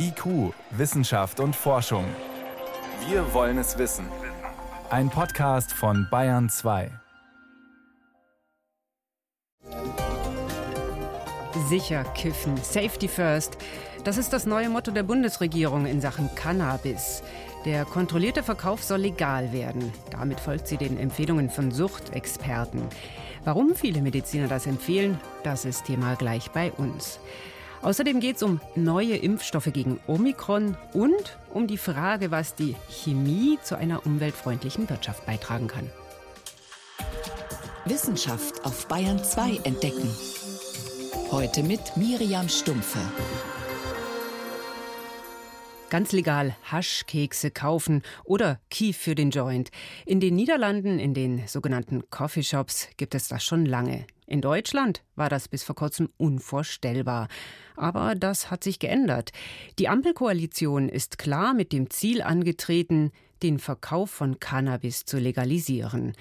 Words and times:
IQ, 0.00 0.54
Wissenschaft 0.70 1.40
und 1.40 1.56
Forschung. 1.56 2.04
Wir 3.08 3.34
wollen 3.34 3.58
es 3.58 3.78
wissen. 3.78 4.06
Ein 4.90 5.10
Podcast 5.10 5.72
von 5.72 6.06
Bayern 6.08 6.48
2. 6.48 6.88
Sicher 11.68 12.04
kiffen, 12.14 12.56
Safety 12.58 13.08
First. 13.08 13.58
Das 14.04 14.18
ist 14.18 14.32
das 14.32 14.46
neue 14.46 14.68
Motto 14.68 14.92
der 14.92 15.02
Bundesregierung 15.02 15.84
in 15.86 16.00
Sachen 16.00 16.32
Cannabis. 16.36 17.24
Der 17.64 17.84
kontrollierte 17.84 18.44
Verkauf 18.44 18.84
soll 18.84 19.00
legal 19.00 19.52
werden. 19.52 19.92
Damit 20.10 20.38
folgt 20.38 20.68
sie 20.68 20.76
den 20.76 20.96
Empfehlungen 20.96 21.50
von 21.50 21.72
Suchtexperten. 21.72 22.82
Warum 23.44 23.74
viele 23.74 24.00
Mediziner 24.00 24.46
das 24.46 24.66
empfehlen, 24.66 25.18
das 25.42 25.64
ist 25.64 25.86
Thema 25.86 26.14
gleich 26.14 26.52
bei 26.52 26.70
uns. 26.70 27.18
Außerdem 27.82 28.20
geht 28.20 28.36
es 28.36 28.42
um 28.42 28.60
neue 28.74 29.16
Impfstoffe 29.16 29.72
gegen 29.72 30.00
Omikron 30.06 30.76
und 30.92 31.38
um 31.50 31.66
die 31.66 31.78
Frage, 31.78 32.30
was 32.30 32.54
die 32.54 32.74
Chemie 32.88 33.58
zu 33.62 33.76
einer 33.76 34.04
umweltfreundlichen 34.04 34.90
Wirtschaft 34.90 35.24
beitragen 35.26 35.68
kann. 35.68 35.88
Wissenschaft 37.84 38.64
auf 38.64 38.86
Bayern 38.88 39.22
2 39.22 39.60
entdecken. 39.64 40.10
Heute 41.30 41.62
mit 41.62 41.96
Miriam 41.96 42.48
Stumpfe. 42.48 42.98
Ganz 45.88 46.12
legal 46.12 46.54
Haschkekse 46.70 47.50
kaufen 47.50 48.02
oder 48.24 48.60
Kief 48.68 48.98
für 48.98 49.14
den 49.14 49.30
Joint. 49.30 49.70
In 50.04 50.20
den 50.20 50.34
Niederlanden, 50.34 50.98
in 50.98 51.14
den 51.14 51.46
sogenannten 51.46 52.10
Coffeeshops, 52.10 52.88
gibt 52.98 53.14
es 53.14 53.28
das 53.28 53.42
schon 53.42 53.64
lange. 53.64 54.06
In 54.28 54.42
Deutschland 54.42 55.02
war 55.16 55.30
das 55.30 55.48
bis 55.48 55.64
vor 55.64 55.74
kurzem 55.74 56.10
unvorstellbar. 56.18 57.28
Aber 57.76 58.14
das 58.14 58.50
hat 58.50 58.62
sich 58.62 58.78
geändert. 58.78 59.32
Die 59.78 59.88
Ampelkoalition 59.88 60.90
ist 60.90 61.16
klar 61.16 61.54
mit 61.54 61.72
dem 61.72 61.88
Ziel 61.88 62.20
angetreten, 62.20 63.10
den 63.42 63.58
Verkauf 63.58 64.10
von 64.10 64.38
Cannabis 64.38 65.06
zu 65.06 65.18
legalisieren. 65.18 66.12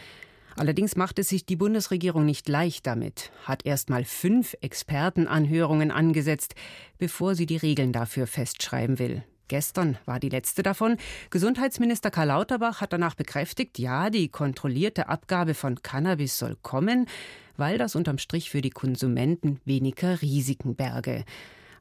Allerdings 0.56 0.96
macht 0.96 1.20
es 1.20 1.28
sich 1.28 1.46
die 1.46 1.58
Bundesregierung 1.58 2.26
nicht 2.26 2.48
leicht 2.48 2.88
damit, 2.88 3.32
hat 3.44 3.66
erst 3.66 3.90
mal 3.90 4.06
fünf 4.06 4.56
Expertenanhörungen 4.62 5.92
angesetzt, 5.92 6.56
bevor 6.98 7.36
sie 7.36 7.46
die 7.46 7.58
Regeln 7.58 7.92
dafür 7.92 8.26
festschreiben 8.26 9.00
will. 9.00 9.24
Gestern 9.48 9.98
war 10.06 10.20
die 10.20 10.30
letzte 10.30 10.64
davon. 10.64 10.98
Gesundheitsminister 11.30 12.12
Karl 12.12 12.28
Lauterbach 12.28 12.82
hat 12.82 12.94
danach 12.94 13.16
bekräftigt, 13.16 13.80
ja, 13.80 14.10
die 14.10 14.30
kontrollierte 14.30 15.08
Abgabe 15.08 15.54
von 15.54 15.82
Cannabis 15.82 16.38
soll 16.38 16.58
kommen, 16.62 17.08
weil 17.56 17.78
das 17.78 17.96
unterm 17.96 18.18
Strich 18.18 18.50
für 18.50 18.62
die 18.62 18.70
Konsumenten 18.70 19.60
weniger 19.66 20.22
Risiken 20.22 20.76
berge. 20.76 21.24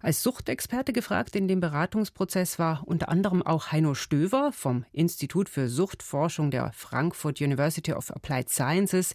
Als 0.01 0.23
Suchtexperte 0.23 0.93
gefragt 0.93 1.35
in 1.35 1.49
dem 1.49 1.59
Beratungsprozess 1.59 2.61
war 2.61 2.83
unter 2.87 3.09
anderem 3.09 3.43
auch 3.43 3.73
Heino 3.73 3.95
Stöver 3.95 4.53
vom 4.53 4.85
Institut 4.93 5.49
für 5.49 5.69
Suchtforschung 5.69 6.53
der 6.53 6.71
Frankfurt 6.73 7.41
University 7.41 7.93
of 7.93 8.13
Applied 8.13 8.49
Sciences. 8.49 9.15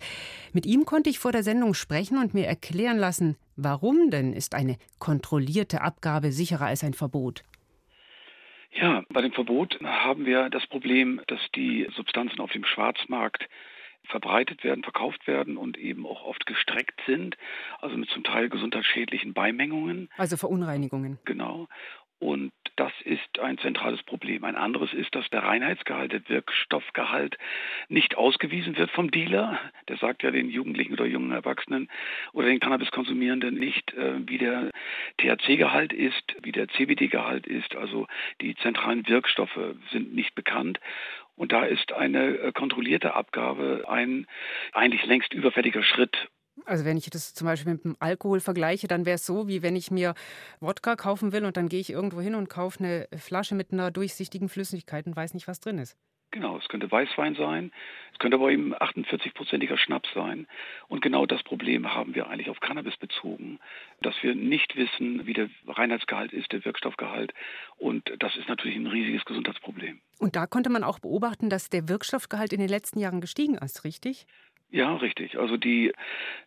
Mit 0.52 0.66
ihm 0.66 0.84
konnte 0.84 1.10
ich 1.10 1.20
vor 1.20 1.32
der 1.32 1.44
Sendung 1.44 1.76
sprechen 1.76 2.18
und 2.18 2.34
mir 2.34 2.46
erklären 2.48 2.98
lassen, 2.98 3.38
warum 3.56 4.10
denn 4.10 4.34
ist 4.34 4.54
eine 4.54 4.76
kontrollierte 5.00 5.80
Abgabe 5.80 6.34
sicherer 6.34 6.66
als 6.66 6.84
ein 6.84 6.94
Verbot? 6.94 7.44
Ja, 8.74 9.04
bei 9.10 9.22
dem 9.22 9.34
Verbot 9.34 9.80
haben 9.84 10.26
wir 10.26 10.50
das 10.50 10.66
Problem, 10.68 11.22
dass 11.28 11.40
die 11.56 11.88
Substanzen 11.96 12.40
auf 12.40 12.52
dem 12.52 12.64
Schwarzmarkt 12.64 13.48
verbreitet 14.06 14.64
werden, 14.64 14.84
verkauft 14.84 15.28
werden 15.28 15.58
und 15.58 15.78
eben 15.78 16.06
auch 16.06 16.24
oft 16.24 16.46
gestreckt 16.46 17.00
sind, 17.06 17.38
also 17.80 17.98
mit 17.98 18.10
zum 18.10 18.24
Teil 18.24 18.50
gesundheitsschädlichen 18.50 19.34
Beimengungen. 19.34 20.10
Also 20.18 20.38
Verunreinigungen. 20.38 21.20
Genau. 21.26 21.68
Und 22.22 22.52
das 22.76 22.92
ist 23.04 23.40
ein 23.40 23.58
zentrales 23.58 24.04
Problem. 24.04 24.44
Ein 24.44 24.56
anderes 24.56 24.94
ist, 24.94 25.16
dass 25.16 25.28
der 25.32 25.42
Reinheitsgehalt, 25.42 26.14
der 26.14 26.30
Wirkstoffgehalt 26.30 27.36
nicht 27.90 28.16
ausgewiesen 28.16 28.78
wird 28.78 28.92
vom 28.92 29.10
Dealer. 29.10 29.60
Der 29.88 29.98
sagt 29.98 30.22
ja 30.22 30.30
den 30.30 30.52
Jugendlichen 30.52 30.94
oder 30.94 31.08
jungen 31.08 31.32
Erwachsenen 31.32 31.90
oder 32.32 32.46
den 32.46 32.60
Cannabiskonsumierenden 32.60 33.56
nicht, 33.56 33.96
äh, 33.96 34.20
wie 34.28 34.38
der 34.38 34.70
THC-Gehalt 35.18 35.94
ist, 35.94 36.36
wie 36.44 36.52
der 36.52 36.68
CBD-Gehalt 36.68 37.48
ist. 37.48 37.76
Also 37.76 38.06
die 38.40 38.54
zentralen 38.54 39.08
Wirkstoffe 39.08 39.60
sind 39.92 40.14
nicht 40.14 40.36
bekannt. 40.36 40.80
Und 41.36 41.52
da 41.52 41.64
ist 41.64 41.92
eine 41.92 42.38
äh, 42.38 42.52
kontrollierte 42.52 43.16
Abgabe 43.16 43.86
ein 43.88 44.28
eigentlich 44.74 45.08
längst 45.08 45.34
überfälliger 45.34 45.82
Schritt, 45.82 46.30
also 46.66 46.86
wenn 46.86 46.98
ich 46.98 47.10
das 47.10 47.34
zum 47.34 47.48
Beispiel 47.48 47.74
mit 47.74 47.84
dem 47.84 47.96
Alkohol 48.00 48.40
vergleiche, 48.40 48.88
dann 48.88 49.06
wäre 49.06 49.16
es 49.16 49.26
so, 49.26 49.48
wie 49.48 49.62
wenn 49.62 49.76
ich 49.76 49.92
mir 49.92 50.14
Wodka 50.60 50.96
kaufen 50.96 51.32
will 51.32 51.46
und 51.46 51.58
dann 51.58 51.70
gehe 51.70 51.80
ich 51.80 51.90
irgendwo 51.90 52.22
hin 52.22 52.36
und 52.36 52.50
kaufe 52.50 52.80
eine 52.80 53.08
Flasche 53.18 53.56
mit 53.56 53.72
einer 53.72 53.92
durchsichtigen 53.92 54.50
Flüssigkeit 54.50 55.06
und 55.08 55.16
weiß 55.16 55.34
nicht, 55.34 55.48
was 55.48 55.60
drin 55.60 55.78
ist. 55.78 55.98
Genau, 56.34 56.58
es 56.58 56.70
könnte 56.70 56.90
Weißwein 56.90 57.36
sein, 57.36 57.74
es 58.14 58.20
könnte 58.20 58.36
aber 58.38 58.52
eben 58.52 58.74
48-prozentiger 58.74 59.78
Schnaps 59.78 60.08
sein. 60.14 60.48
Und 60.88 61.02
genau 61.02 61.26
das 61.26 61.44
Problem 61.44 61.94
haben 61.94 62.16
wir 62.16 62.30
eigentlich 62.30 62.50
auf 62.50 62.62
Cannabis 62.62 62.96
bezogen, 62.96 63.60
dass 64.02 64.16
wir 64.22 64.34
nicht 64.34 64.78
wissen, 64.78 65.26
wie 65.26 65.34
der 65.34 65.50
Reinheitsgehalt 65.68 66.32
ist, 66.32 66.54
der 66.54 66.64
Wirkstoffgehalt. 66.64 67.34
Und 67.78 68.10
das 68.20 68.38
ist 68.38 68.48
natürlich 68.48 68.78
ein 68.78 68.88
riesiges 68.88 69.26
Gesundheitsproblem. 69.26 70.00
Und 70.20 70.38
da 70.38 70.48
konnte 70.48 70.70
man 70.70 70.86
auch 70.86 71.00
beobachten, 71.00 71.50
dass 71.50 71.70
der 71.70 71.90
Wirkstoffgehalt 71.90 72.54
in 72.54 72.62
den 72.62 72.70
letzten 72.70 73.00
Jahren 73.00 73.20
gestiegen 73.20 73.58
ist, 73.58 73.84
richtig? 73.84 74.26
Ja, 74.72 74.96
richtig. 74.96 75.38
Also 75.38 75.58
die 75.58 75.92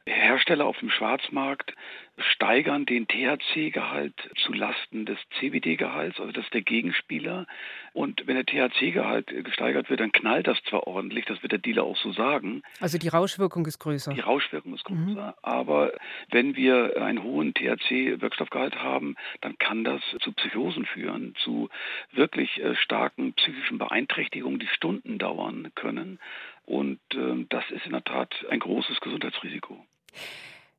Hersteller 0.06 0.64
auf 0.64 0.78
dem 0.78 0.90
Schwarzmarkt 0.90 1.74
steigern 2.16 2.86
den 2.86 3.08
THC-Gehalt 3.08 4.14
zu 4.44 4.52
Lasten 4.52 5.04
des 5.04 5.18
CBD-Gehalts, 5.38 6.20
also 6.20 6.32
das 6.32 6.44
ist 6.44 6.54
der 6.54 6.62
Gegenspieler. 6.62 7.46
Und 7.92 8.26
wenn 8.26 8.36
der 8.36 8.46
THC-Gehalt 8.46 9.26
gesteigert 9.44 9.90
wird, 9.90 10.00
dann 10.00 10.12
knallt 10.12 10.46
das 10.46 10.62
zwar 10.68 10.86
ordentlich, 10.86 11.24
das 11.24 11.42
wird 11.42 11.52
der 11.52 11.58
Dealer 11.58 11.84
auch 11.84 11.96
so 11.96 12.12
sagen. 12.12 12.62
Also 12.80 12.98
die 12.98 13.08
Rauschwirkung 13.08 13.66
ist 13.66 13.78
größer. 13.78 14.14
Die 14.14 14.20
Rauschwirkung 14.20 14.74
ist 14.74 14.84
größer. 14.84 15.00
Mhm. 15.00 15.32
Aber 15.42 15.92
wenn 16.30 16.56
wir 16.56 17.02
einen 17.02 17.22
hohen 17.22 17.52
THC-Wirkstoffgehalt 17.52 18.76
haben, 18.76 19.16
dann 19.40 19.58
kann 19.58 19.84
das 19.84 20.00
zu 20.20 20.32
Psychosen 20.32 20.86
führen, 20.86 21.34
zu 21.42 21.68
wirklich 22.12 22.62
äh, 22.62 22.76
starken 22.76 23.32
psychischen 23.34 23.78
Beeinträchtigungen, 23.78 24.60
die 24.60 24.68
Stunden 24.68 25.18
dauern 25.18 25.72
können. 25.74 26.20
Und 26.66 27.00
äh, 27.12 27.44
das 27.48 27.64
ist 27.70 27.86
in 27.86 27.92
der 27.92 28.04
Tat 28.04 28.34
ein 28.50 28.60
großes 28.60 29.00
Gesundheitsrisiko. 29.00 29.84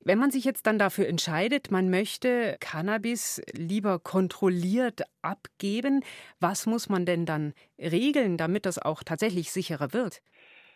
Wenn 0.07 0.19
man 0.19 0.29
sich 0.29 0.45
jetzt 0.45 0.67
dann 0.67 0.77
dafür 0.77 1.07
entscheidet, 1.07 1.71
man 1.71 1.89
möchte 1.89 2.57
Cannabis 2.59 3.41
lieber 3.53 3.97
kontrolliert 3.97 5.01
abgeben, 5.23 6.03
was 6.39 6.67
muss 6.67 6.89
man 6.89 7.07
denn 7.07 7.25
dann 7.25 7.53
regeln, 7.79 8.37
damit 8.37 8.67
das 8.67 8.77
auch 8.77 9.01
tatsächlich 9.01 9.51
sicherer 9.51 9.93
wird? 9.93 10.21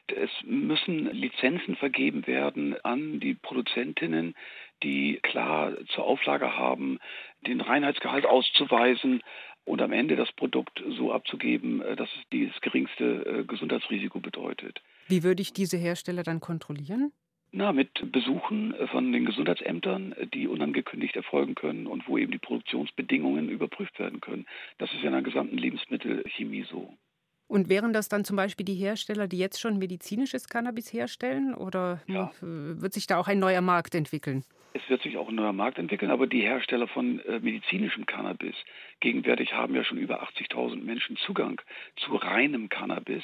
Es 0.08 0.32
müssen 0.44 1.06
Lizenzen 1.12 1.76
vergeben 1.76 2.26
werden 2.26 2.76
an 2.84 3.20
die 3.20 3.36
Produzentinnen, 3.36 4.34
die 4.82 5.20
klar 5.22 5.74
zur 5.90 6.06
Auflage 6.06 6.58
haben, 6.58 6.98
den 7.46 7.62
Reinheitsgehalt 7.62 8.26
auszuweisen 8.26 9.22
und 9.66 9.82
am 9.84 9.92
Ende 9.92 10.16
das 10.16 10.32
Produkt 10.32 10.82
so 10.98 11.14
abzugeben, 11.14 11.84
äh, 11.84 11.96
dass 11.96 12.10
es 12.16 12.50
das 12.52 12.62
geringste 12.62 13.04
äh, 13.26 13.44
Gesundheitsrisiko 13.44 14.20
bedeutet. 14.20 14.82
Wie 15.10 15.24
würde 15.24 15.42
ich 15.42 15.54
diese 15.54 15.78
Hersteller 15.78 16.24
dann 16.24 16.40
kontrollieren? 16.40 17.12
Na, 17.52 17.74
mit 17.74 18.12
Besuchen 18.12 18.76
von 18.92 19.12
den 19.12 19.26
Gesundheitsämtern, 19.26 20.14
die 20.36 20.48
unangekündigt 20.48 21.16
erfolgen 21.16 21.56
können 21.56 21.88
und 21.88 22.08
wo 22.08 22.18
eben 22.20 22.32
die 22.32 22.38
Produktionsbedingungen 22.38 23.50
überprüft 23.50 23.98
werden 23.98 24.22
können. 24.22 24.46
Das 24.78 24.94
ist 24.94 25.02
ja 25.02 25.08
in 25.08 25.14
der 25.14 25.24
gesamten 25.24 25.58
Lebensmittelchemie 25.58 26.66
so. 26.70 26.94
Und 27.48 27.68
wären 27.68 27.92
das 27.92 28.08
dann 28.08 28.24
zum 28.24 28.36
Beispiel 28.36 28.64
die 28.64 28.76
Hersteller, 28.76 29.28
die 29.28 29.40
jetzt 29.40 29.60
schon 29.60 29.80
medizinisches 29.80 30.48
Cannabis 30.48 30.94
herstellen? 30.94 31.56
Oder 31.56 32.02
ja. 32.06 32.32
wird 32.42 32.94
sich 32.94 33.08
da 33.08 33.18
auch 33.18 33.28
ein 33.28 33.40
neuer 33.40 33.62
Markt 33.62 33.96
entwickeln? 33.96 34.44
Es 34.74 34.88
wird 34.88 35.02
sich 35.02 35.18
auch 35.18 35.30
ein 35.30 35.36
neuer 35.36 35.54
Markt 35.54 35.80
entwickeln, 35.80 36.12
aber 36.12 36.28
die 36.28 36.42
Hersteller 36.42 36.88
von 36.88 37.20
äh, 37.22 37.40
medizinischem 37.40 38.06
Cannabis 38.06 38.54
gegenwärtig 39.00 39.54
haben 39.54 39.74
ja 39.74 39.84
schon 39.84 39.98
über 39.98 40.22
80.000 40.22 40.84
Menschen 40.84 41.18
Zugang 41.18 41.60
zu 41.96 42.16
reinem 42.16 42.70
Cannabis. 42.70 43.24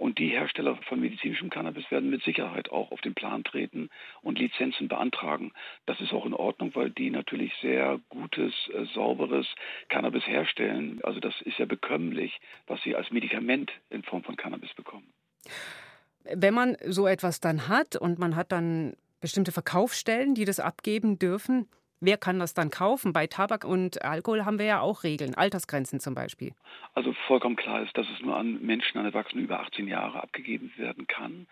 Und 0.00 0.18
die 0.18 0.28
Hersteller 0.28 0.78
von 0.88 0.98
medizinischem 0.98 1.50
Cannabis 1.50 1.90
werden 1.90 2.08
mit 2.08 2.22
Sicherheit 2.22 2.70
auch 2.70 2.90
auf 2.90 3.02
den 3.02 3.12
Plan 3.12 3.44
treten 3.44 3.90
und 4.22 4.38
Lizenzen 4.38 4.88
beantragen. 4.88 5.52
Das 5.84 6.00
ist 6.00 6.14
auch 6.14 6.24
in 6.24 6.32
Ordnung, 6.32 6.74
weil 6.74 6.88
die 6.88 7.10
natürlich 7.10 7.52
sehr 7.60 8.00
gutes, 8.08 8.54
äh, 8.72 8.86
sauberes 8.94 9.46
Cannabis 9.90 10.26
herstellen. 10.26 11.00
Also 11.02 11.20
das 11.20 11.34
ist 11.42 11.58
ja 11.58 11.66
bekömmlich, 11.66 12.40
was 12.66 12.80
sie 12.82 12.96
als 12.96 13.10
Medikament 13.10 13.72
in 13.90 14.02
Form 14.02 14.24
von 14.24 14.36
Cannabis 14.36 14.72
bekommen. 14.72 15.04
Wenn 16.24 16.54
man 16.54 16.78
so 16.86 17.06
etwas 17.06 17.40
dann 17.40 17.68
hat 17.68 17.94
und 17.94 18.18
man 18.18 18.36
hat 18.36 18.52
dann 18.52 18.94
bestimmte 19.20 19.52
Verkaufsstellen, 19.52 20.34
die 20.34 20.46
das 20.46 20.60
abgeben 20.60 21.18
dürfen, 21.18 21.68
Wer 22.00 22.16
kann 22.16 22.38
das 22.38 22.54
dann 22.54 22.70
kaufen? 22.70 23.12
Bei 23.12 23.26
Tabak 23.26 23.64
und 23.64 24.02
Alkohol 24.02 24.46
haben 24.46 24.58
wir 24.58 24.64
ja 24.66 24.80
auch 24.80 25.04
Regeln, 25.04 25.34
Altersgrenzen 25.34 26.00
zum 26.00 26.14
Beispiel. 26.14 26.52
Also 26.94 27.12
vollkommen 27.26 27.56
klar 27.56 27.82
ist, 27.82 27.96
dass 27.96 28.06
es 28.08 28.20
nur 28.22 28.36
an 28.36 28.64
Menschen, 28.64 28.98
an 28.98 29.04
Erwachsenen 29.04 29.44
über 29.44 29.60
18 29.60 29.86
Jahre 29.86 30.22
abgegeben 30.22 30.72
werden 30.76 31.06
kann. 31.06 31.46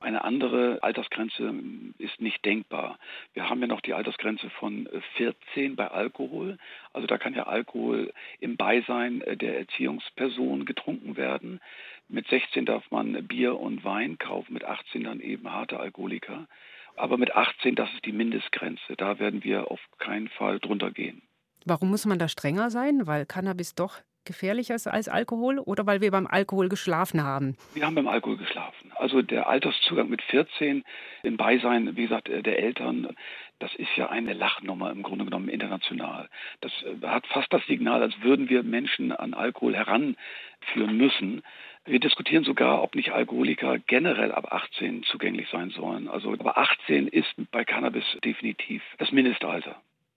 Eine 0.00 0.24
andere 0.24 0.82
Altersgrenze 0.82 1.54
ist 1.98 2.20
nicht 2.20 2.44
denkbar. 2.44 2.98
Wir 3.32 3.48
haben 3.48 3.60
ja 3.60 3.66
noch 3.66 3.80
die 3.80 3.94
Altersgrenze 3.94 4.50
von 4.50 4.88
14 5.16 5.76
bei 5.76 5.88
Alkohol. 5.88 6.58
Also 6.92 7.06
da 7.06 7.16
kann 7.16 7.34
ja 7.34 7.44
Alkohol 7.44 8.12
im 8.40 8.56
Beisein 8.56 9.22
der 9.26 9.58
Erziehungsperson 9.58 10.66
getrunken 10.66 11.16
werden. 11.16 11.60
Mit 12.08 12.26
16 12.28 12.66
darf 12.66 12.90
man 12.90 13.26
Bier 13.26 13.58
und 13.58 13.84
Wein 13.84 14.18
kaufen, 14.18 14.52
mit 14.52 14.64
18 14.64 15.04
dann 15.04 15.20
eben 15.20 15.50
harte 15.50 15.80
Alkoholiker. 15.80 16.48
Aber 16.96 17.18
mit 17.18 17.34
18, 17.34 17.74
das 17.74 17.92
ist 17.94 18.04
die 18.04 18.12
Mindestgrenze. 18.12 18.96
Da 18.96 19.18
werden 19.18 19.42
wir 19.44 19.70
auf 19.70 19.80
keinen 19.98 20.28
Fall 20.28 20.60
drunter 20.60 20.90
gehen. 20.90 21.22
Warum 21.64 21.90
muss 21.90 22.06
man 22.06 22.18
da 22.18 22.28
strenger 22.28 22.70
sein? 22.70 23.06
Weil 23.06 23.26
Cannabis 23.26 23.74
doch 23.74 24.00
gefährlicher 24.24 24.74
ist 24.74 24.86
als 24.86 25.08
Alkohol 25.08 25.58
oder 25.58 25.86
weil 25.86 26.00
wir 26.00 26.10
beim 26.10 26.26
Alkohol 26.26 26.68
geschlafen 26.68 27.22
haben? 27.22 27.56
Wir 27.74 27.86
haben 27.86 27.94
beim 27.94 28.08
Alkohol 28.08 28.36
geschlafen. 28.36 28.92
Also 28.96 29.22
der 29.22 29.48
Alterszugang 29.48 30.08
mit 30.08 30.22
14 30.22 30.84
im 31.22 31.36
Beisein, 31.36 31.96
wie 31.96 32.02
gesagt, 32.02 32.28
der 32.28 32.58
Eltern, 32.58 33.14
das 33.58 33.74
ist 33.74 33.96
ja 33.96 34.08
eine 34.08 34.32
Lachnummer 34.32 34.90
im 34.90 35.02
Grunde 35.02 35.24
genommen 35.24 35.48
international. 35.48 36.28
Das 36.60 36.72
äh, 36.82 37.06
hat 37.06 37.26
fast 37.26 37.52
das 37.52 37.64
Signal, 37.66 38.02
als 38.02 38.14
würden 38.20 38.48
wir 38.48 38.62
Menschen 38.62 39.12
an 39.12 39.34
Alkohol 39.34 39.74
heranführen 39.74 40.96
müssen. 40.96 41.42
Wir 41.84 42.00
diskutieren 42.00 42.44
sogar, 42.44 42.82
ob 42.82 42.94
nicht 42.94 43.12
Alkoholiker 43.12 43.78
generell 43.78 44.32
ab 44.32 44.52
18 44.52 45.02
zugänglich 45.04 45.48
sein 45.50 45.70
sollen. 45.70 46.08
Also 46.08 46.32
aber 46.32 46.56
18 46.56 47.08
ist 47.08 47.34
bei 47.50 47.64
Cannabis 47.64 48.04
definitiv 48.24 48.82
das 48.98 49.12
Mindestalter. 49.12 49.76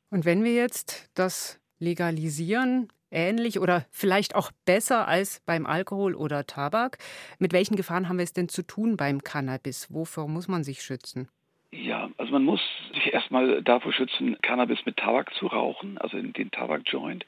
Und 0.09 0.25
wenn 0.25 0.43
wir 0.43 0.53
jetzt 0.53 1.09
das 1.15 1.59
legalisieren, 1.79 2.89
ähnlich 3.11 3.59
oder 3.59 3.85
vielleicht 3.91 4.35
auch 4.35 4.51
besser 4.65 5.07
als 5.07 5.41
beim 5.45 5.65
Alkohol 5.65 6.15
oder 6.15 6.45
Tabak, 6.45 6.97
mit 7.39 7.53
welchen 7.53 7.75
Gefahren 7.75 8.09
haben 8.09 8.17
wir 8.17 8.23
es 8.23 8.33
denn 8.33 8.49
zu 8.49 8.63
tun 8.63 8.97
beim 8.97 9.23
Cannabis? 9.23 9.87
Wofür 9.93 10.27
muss 10.27 10.47
man 10.47 10.63
sich 10.63 10.81
schützen? 10.81 11.29
Ja, 11.71 12.09
also 12.17 12.31
man 12.31 12.43
muss 12.43 12.61
sich 12.93 13.13
erstmal 13.13 13.61
davor 13.61 13.91
schützen, 13.91 14.37
Cannabis 14.41 14.85
mit 14.85 14.97
Tabak 14.97 15.33
zu 15.33 15.47
rauchen, 15.47 15.97
also 15.97 16.17
in 16.17 16.33
den 16.33 16.49
Tabakjoint. 16.51 17.25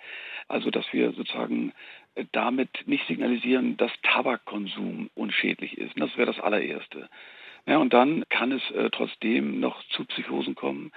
Also 0.48 0.72
dass 0.72 0.86
wir 0.92 1.12
sozusagen 1.12 1.74
damit 2.32 2.70
nicht 2.86 3.06
signalisieren, 3.08 3.78
dass 3.78 3.92
Tabakkonsum 4.04 5.10
unschädlich 5.16 5.78
ist. 5.78 5.94
Das 6.00 6.16
wäre 6.18 6.32
das 6.32 6.40
allererste. 6.40 7.10
Ja, 7.66 7.78
und 7.78 7.94
dann 7.94 8.24
kann 8.30 8.52
es 8.52 8.72
äh, 8.72 8.90
trotzdem 8.90 9.60
noch 9.60 9.84
zu 9.90 10.06
Psychosen 10.06 10.56
kommen. 10.56 10.92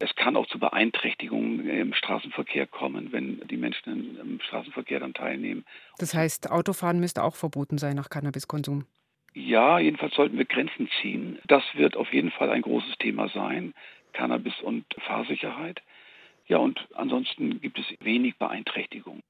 Es 0.00 0.14
kann 0.14 0.36
auch 0.36 0.46
zu 0.46 0.58
Beeinträchtigungen 0.58 1.68
im 1.68 1.92
Straßenverkehr 1.92 2.66
kommen, 2.66 3.10
wenn 3.12 3.40
die 3.48 3.56
Menschen 3.56 4.18
im 4.18 4.40
Straßenverkehr 4.40 5.00
dann 5.00 5.14
teilnehmen. 5.14 5.64
Das 5.98 6.14
heißt, 6.14 6.50
Autofahren 6.50 7.00
müsste 7.00 7.24
auch 7.24 7.34
verboten 7.34 7.78
sein 7.78 7.96
nach 7.96 8.08
Cannabiskonsum. 8.08 8.86
Ja, 9.34 9.78
jedenfalls 9.78 10.14
sollten 10.14 10.38
wir 10.38 10.44
Grenzen 10.44 10.88
ziehen. 11.00 11.38
Das 11.46 11.62
wird 11.74 11.96
auf 11.96 12.12
jeden 12.12 12.30
Fall 12.30 12.50
ein 12.50 12.62
großes 12.62 12.98
Thema 12.98 13.28
sein. 13.28 13.74
Cannabis 14.12 14.54
und 14.62 14.84
Fahrsicherheit. 15.06 15.82
Ja, 16.46 16.58
und 16.58 16.88
ansonsten 16.94 17.60
gibt 17.60 17.78
es 17.78 17.86
wenig 18.00 18.38
Beeinträchtigungen. 18.38 19.22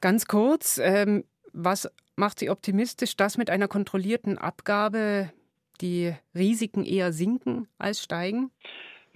Ganz 0.00 0.26
kurz, 0.26 0.78
ähm, 0.78 1.24
was 1.52 1.90
macht 2.16 2.38
Sie 2.40 2.50
optimistisch, 2.50 3.16
dass 3.16 3.38
mit 3.38 3.50
einer 3.50 3.68
kontrollierten 3.68 4.36
Abgabe 4.36 5.32
die 5.80 6.14
Risiken 6.34 6.84
eher 6.84 7.12
sinken 7.12 7.68
als 7.78 8.02
steigen? 8.02 8.50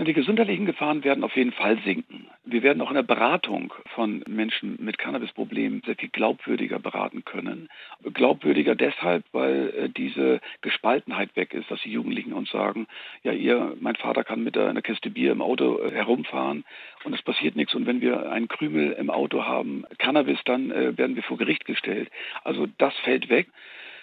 Die 0.06 0.14
gesundheitlichen 0.14 0.64
Gefahren 0.64 1.04
werden 1.04 1.24
auf 1.24 1.36
jeden 1.36 1.52
Fall 1.52 1.78
sinken. 1.84 2.26
Wir 2.44 2.62
werden 2.62 2.80
auch 2.80 2.88
in 2.88 2.94
der 2.94 3.02
Beratung 3.02 3.74
von 3.94 4.24
Menschen 4.26 4.78
mit 4.80 4.96
Cannabisproblemen 4.96 5.82
sehr 5.84 5.94
viel 5.94 6.08
glaubwürdiger 6.08 6.78
beraten 6.78 7.22
können. 7.26 7.68
Glaubwürdiger 8.14 8.74
deshalb, 8.74 9.24
weil 9.32 9.74
äh, 9.76 9.88
diese 9.90 10.40
Gespaltenheit 10.62 11.36
weg 11.36 11.52
ist, 11.52 11.70
dass 11.70 11.82
die 11.82 11.92
Jugendlichen 11.92 12.32
uns 12.32 12.50
sagen, 12.50 12.86
ja, 13.24 13.32
ihr, 13.32 13.76
mein 13.78 13.94
Vater 13.94 14.24
kann 14.24 14.42
mit 14.42 14.56
einer 14.56 14.80
Kiste 14.80 15.10
Bier 15.10 15.32
im 15.32 15.42
Auto 15.42 15.82
äh, 15.82 15.90
herumfahren 15.90 16.64
und 17.04 17.14
es 17.14 17.20
passiert 17.20 17.54
nichts. 17.54 17.74
Und 17.74 17.84
wenn 17.84 18.00
wir 18.00 18.32
einen 18.32 18.48
Krümel 18.48 18.92
im 18.92 19.10
Auto 19.10 19.44
haben, 19.44 19.84
Cannabis, 19.98 20.38
dann 20.46 20.70
äh, 20.70 20.96
werden 20.96 21.14
wir 21.14 21.22
vor 21.22 21.36
Gericht 21.36 21.66
gestellt. 21.66 22.10
Also 22.42 22.66
das 22.78 22.96
fällt 23.00 23.28
weg. 23.28 23.48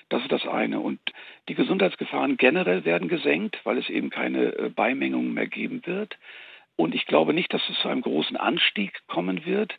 Das 0.09 0.21
ist 0.21 0.31
das 0.31 0.47
eine. 0.47 0.79
Und 0.79 0.99
die 1.49 1.55
Gesundheitsgefahren 1.55 2.37
generell 2.37 2.85
werden 2.85 3.07
gesenkt, 3.07 3.59
weil 3.63 3.77
es 3.77 3.89
eben 3.89 4.09
keine 4.09 4.57
äh, 4.57 4.69
Beimengungen 4.69 5.33
mehr 5.33 5.47
geben 5.47 5.81
wird. 5.85 6.17
Und 6.75 6.95
ich 6.95 7.05
glaube 7.05 7.33
nicht, 7.33 7.53
dass 7.53 7.67
es 7.69 7.79
zu 7.79 7.87
einem 7.87 8.01
großen 8.01 8.37
Anstieg 8.37 8.93
kommen 9.07 9.45
wird. 9.45 9.73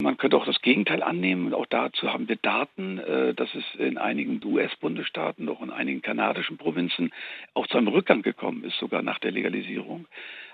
Man 0.00 0.16
könnte 0.16 0.36
auch 0.36 0.46
das 0.46 0.62
Gegenteil 0.62 1.02
annehmen. 1.02 1.46
Und 1.46 1.54
auch 1.54 1.66
dazu 1.66 2.12
haben 2.12 2.28
wir 2.28 2.36
Daten, 2.36 2.98
äh, 2.98 3.34
dass 3.34 3.54
es 3.54 3.64
in 3.78 3.98
einigen 3.98 4.40
US-Bundesstaaten, 4.44 5.48
auch 5.48 5.62
in 5.62 5.70
einigen 5.70 6.02
kanadischen 6.02 6.56
Provinzen 6.56 7.12
auch 7.54 7.66
zu 7.66 7.78
einem 7.78 7.88
Rückgang 7.88 8.22
gekommen 8.22 8.64
ist, 8.64 8.78
sogar 8.78 9.02
nach 9.02 9.18
der 9.18 9.32
Legalisierung. 9.32 10.06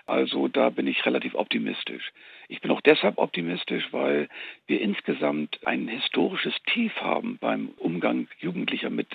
Also 0.06 0.48
da 0.48 0.68
bin 0.68 0.86
ich 0.86 1.06
relativ 1.06 1.34
optimistisch. 1.34 2.12
Ich 2.48 2.60
bin 2.60 2.70
auch 2.70 2.82
deshalb 2.82 3.16
optimistisch, 3.16 3.90
weil 3.90 4.28
wir 4.66 4.82
insgesamt 4.82 5.66
ein 5.66 5.88
historisches 5.88 6.54
Tief 6.66 6.94
haben 6.96 7.38
beim 7.38 7.68
Umgang 7.78 8.28
Jugendlicher 8.38 8.90
mit 8.90 9.08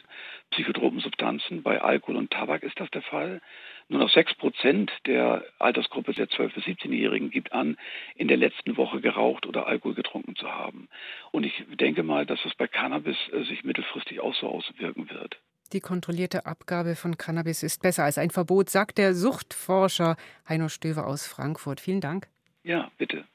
psychotropen 0.49 0.99
Substanzen. 0.99 1.61
Bei 1.61 1.79
Alkohol 1.81 2.15
und 2.15 2.31
Tabak 2.31 2.63
ist 2.63 2.79
das 2.79 2.89
der 2.89 3.03
Fall. 3.03 3.39
Nur 3.87 3.99
noch 3.99 4.09
sechs 4.09 4.33
Prozent 4.33 4.91
der 5.05 5.43
Altersgruppe 5.59 6.13
der 6.13 6.27
12- 6.27 6.55
bis 6.55 6.63
17-Jährigen 6.63 7.29
gibt 7.29 7.53
an, 7.53 7.77
in 8.15 8.27
der 8.27 8.37
letzten 8.37 8.75
Woche 8.75 8.99
geraucht 8.99 9.45
oder 9.45 9.67
Alkohol 9.67 9.93
getrunken 9.93 10.35
zu 10.35 10.51
haben. 10.51 10.89
Und 11.31 11.45
ich 11.45 11.65
denke 11.79 12.01
mal, 12.01 12.25
dass 12.25 12.43
es 12.45 12.55
bei 12.55 12.67
Cannabis 12.67 13.17
äh, 13.31 13.43
sich 13.43 13.63
mittelfristig 13.63 14.21
auch 14.21 14.33
so 14.33 14.47
auswirken 14.47 15.09
wird. 15.11 15.39
Die 15.71 15.81
kontrollierte 15.81 16.47
Abgabe 16.47 16.95
von 16.95 17.17
Cannabis 17.17 17.61
ist 17.61 17.83
besser 17.83 18.03
als 18.03 18.17
ein 18.17 18.31
Verbot, 18.31 18.71
sagt 18.71 18.97
der 18.97 19.13
Suchtforscher 19.13 20.17
Heino 20.47 20.67
Stöver 20.67 21.05
aus 21.05 21.27
Frankfurt. 21.27 21.79
Vielen 21.79 22.01
Dank. 22.01 22.27
Ja, 22.63 22.89
bitte. 22.97 23.25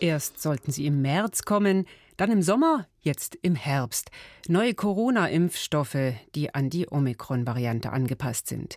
Erst 0.00 0.40
sollten 0.40 0.72
sie 0.72 0.86
im 0.86 1.02
März 1.02 1.44
kommen, 1.44 1.86
dann 2.16 2.32
im 2.32 2.42
Sommer, 2.42 2.88
jetzt 3.02 3.36
im 3.42 3.54
Herbst. 3.54 4.10
Neue 4.48 4.74
Corona-Impfstoffe, 4.74 6.14
die 6.34 6.52
an 6.54 6.70
die 6.70 6.88
Omikron-Variante 6.90 7.92
angepasst 7.92 8.48
sind. 8.48 8.76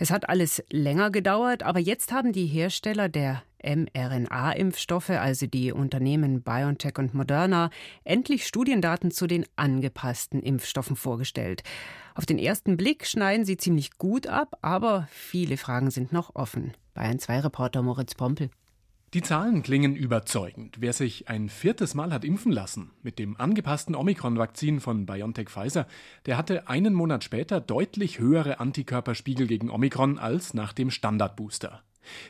Es 0.00 0.12
hat 0.12 0.28
alles 0.28 0.62
länger 0.70 1.10
gedauert, 1.10 1.64
aber 1.64 1.80
jetzt 1.80 2.12
haben 2.12 2.32
die 2.32 2.46
Hersteller 2.46 3.08
der 3.08 3.42
mRNA-Impfstoffe, 3.64 5.10
also 5.10 5.48
die 5.48 5.72
Unternehmen 5.72 6.42
BioNTech 6.42 6.98
und 6.98 7.14
Moderna, 7.14 7.70
endlich 8.04 8.46
Studiendaten 8.46 9.10
zu 9.10 9.26
den 9.26 9.44
angepassten 9.56 10.40
Impfstoffen 10.40 10.94
vorgestellt. 10.94 11.64
Auf 12.14 12.26
den 12.26 12.38
ersten 12.38 12.76
Blick 12.76 13.06
schneiden 13.06 13.44
sie 13.44 13.56
ziemlich 13.56 13.98
gut 13.98 14.28
ab, 14.28 14.56
aber 14.62 15.08
viele 15.10 15.56
Fragen 15.56 15.90
sind 15.90 16.12
noch 16.12 16.36
offen. 16.36 16.74
Bayern 16.94 17.18
2 17.18 17.40
Reporter 17.40 17.82
Moritz 17.82 18.14
Pompel. 18.14 18.50
Die 19.14 19.22
Zahlen 19.22 19.62
klingen 19.62 19.96
überzeugend. 19.96 20.76
Wer 20.80 20.92
sich 20.92 21.30
ein 21.30 21.48
viertes 21.48 21.94
Mal 21.94 22.12
hat 22.12 22.26
impfen 22.26 22.52
lassen 22.52 22.90
mit 23.02 23.18
dem 23.18 23.40
angepassten 23.40 23.94
Omikron-Vakzin 23.94 24.80
von 24.80 25.06
BioNTech 25.06 25.48
Pfizer, 25.48 25.86
der 26.26 26.36
hatte 26.36 26.68
einen 26.68 26.92
Monat 26.92 27.24
später 27.24 27.58
deutlich 27.58 28.18
höhere 28.18 28.60
Antikörperspiegel 28.60 29.46
gegen 29.46 29.70
Omikron 29.70 30.18
als 30.18 30.52
nach 30.52 30.74
dem 30.74 30.90
Standardbooster. 30.90 31.82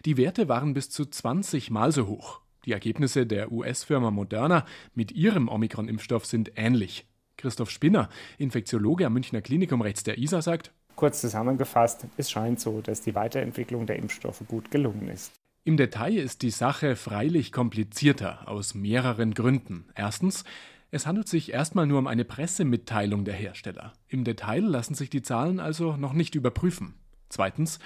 Die 0.05 0.17
Werte 0.17 0.49
waren 0.49 0.73
bis 0.73 0.89
zu 0.89 1.05
20 1.05 1.73
Mal 1.73 1.91
so 1.91 2.07
hoch. 2.07 2.43
Die 2.65 2.73
Ergebnisse 2.73 3.27
der 3.27 3.51
US-Firma 3.51 4.13
Moderna 4.13 4.65
mit 4.95 5.11
ihrem 5.11 5.49
Omikron-Impfstoff 5.49 6.27
sind 6.27 6.53
ähnlich. 6.55 7.09
Christoph 7.37 7.71
Spinner, 7.71 8.09
Infektiologe 8.39 9.05
am 9.05 9.15
Münchner 9.15 9.41
Klinikum 9.41 9.81
rechts 9.81 10.05
der 10.05 10.19
ISA, 10.19 10.43
sagt, 10.43 10.73
Kurz 10.95 11.21
zusammengefasst, 11.21 12.07
es 12.17 12.31
scheint 12.31 12.61
so, 12.61 12.81
dass 12.81 13.01
die 13.01 13.17
Weiterentwicklung 13.17 13.87
der 13.87 13.97
Impfstoffe 13.97 14.43
gut 14.47 14.71
gelungen 14.71 15.09
ist. 15.09 15.38
Im 15.69 15.77
Detail 15.77 16.17
ist 16.17 16.41
die 16.41 16.51
Sache 16.51 16.97
freilich 16.97 17.53
komplizierter 17.53 18.49
aus 18.49 18.75
mehreren 18.75 19.35
Gründen. 19.35 19.85
Erstens, 19.95 20.45
es 20.91 21.07
handelt 21.07 21.29
sich 21.29 21.53
erstmal 21.53 21.87
nur 21.87 21.99
um 21.99 22.07
eine 22.07 22.25
Pressemitteilung 22.25 23.27
der 23.27 23.35
Hersteller. 23.35 23.93
Im 24.09 24.25
Detail 24.25 24.63
lassen 24.63 24.95
sich 24.95 25.11
die 25.11 25.21
Zahlen 25.21 25.61
also 25.61 25.99
noch 25.99 26.15
nicht 26.15 26.35
überprüfen. 26.35 26.95
Zweitens, 27.29 27.81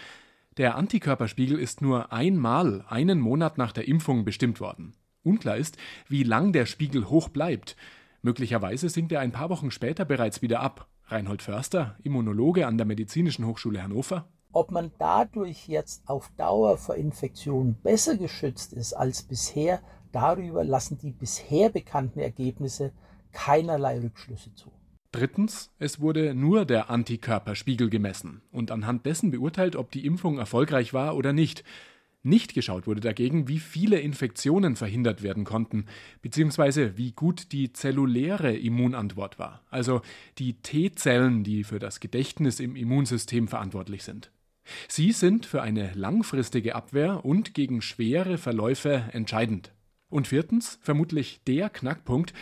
der 0.59 0.77
Antikörperspiegel 0.77 1.59
ist 1.59 1.83
nur 1.83 2.13
einmal 2.13 2.85
einen 2.89 3.19
Monat 3.19 3.59
nach 3.59 3.73
der 3.73 3.89
Impfung 3.89 4.25
bestimmt 4.25 4.61
worden. 4.61 4.95
Unklar 5.25 5.57
ist, 5.57 5.77
wie 6.07 6.23
lang 6.23 6.53
der 6.53 6.67
Spiegel 6.67 7.09
hoch 7.09 7.31
bleibt. 7.31 7.75
Möglicherweise 8.23 8.91
sinkt 8.91 9.11
er 9.11 9.19
ein 9.19 9.33
paar 9.33 9.51
Wochen 9.51 9.73
später 9.73 10.05
bereits 10.05 10.41
wieder 10.41 10.61
ab. 10.61 10.87
Reinhold 11.07 11.43
Förster, 11.43 11.97
Immunologe 12.05 12.65
an 12.65 12.79
der 12.79 12.87
Medizinischen 12.87 13.45
Hochschule 13.45 13.83
Hannover, 13.83 14.29
ob 14.53 14.71
man 14.71 14.93
dadurch 14.99 15.69
jetzt 15.69 16.03
auf 16.07 16.31
Dauer 16.37 16.77
vor 16.77 16.95
Infektionen 16.95 17.75
besser 17.83 18.17
geschützt 18.17 18.73
ist 18.73 18.93
als 18.93 19.23
bisher, 19.23 19.81
darüber 20.13 20.65
lassen 20.65 20.99
die 20.99 21.11
bisher 21.11 21.71
bekannten 21.71 22.21
Ergebnisse 22.21 22.93
keinerlei 23.33 23.99
Rückschlüsse 24.01 24.55
zu. 24.55 24.71
Drittens, 25.11 25.71
es 25.79 26.01
wurde 26.01 26.35
nur 26.35 26.65
der 26.65 26.89
Antikörperspiegel 26.89 27.91
gemessen 27.91 28.41
und 28.51 28.71
anhand 28.71 29.05
dessen 29.05 29.31
beurteilt, 29.31 29.77
ob 29.77 29.91
die 29.91 30.07
Impfung 30.07 30.39
erfolgreich 30.39 30.95
war 30.95 31.17
oder 31.17 31.35
nicht. 31.35 31.65
Nicht 32.23 32.55
geschaut 32.55 32.87
wurde 32.87 33.01
dagegen, 33.01 33.49
wie 33.49 33.59
viele 33.59 33.99
Infektionen 33.99 34.77
verhindert 34.77 35.23
werden 35.23 35.45
konnten, 35.45 35.87
beziehungsweise 36.23 36.97
wie 36.97 37.13
gut 37.13 37.53
die 37.53 37.73
zelluläre 37.73 38.57
Immunantwort 38.57 39.41
war, 39.41 39.63
also 39.71 40.03
die 40.39 40.55
T-Zellen, 40.55 41.43
die 41.43 41.65
für 41.65 41.81
das 41.81 41.99
Gedächtnis 41.99 42.61
im 42.61 42.77
Immunsystem 42.77 43.49
verantwortlich 43.49 44.05
sind. 44.05 44.31
Sie 44.89 45.13
sind 45.13 45.47
für 45.47 45.63
eine 45.63 45.93
langfristige 45.95 46.75
Abwehr 46.75 47.25
und 47.25 47.55
gegen 47.55 47.83
schwere 47.83 48.39
Verläufe 48.39 49.05
entscheidend. 49.13 49.73
Und 50.09 50.29
viertens, 50.29 50.79
vermutlich 50.83 51.41
der 51.47 51.71
Knackpunkt, 51.71 52.33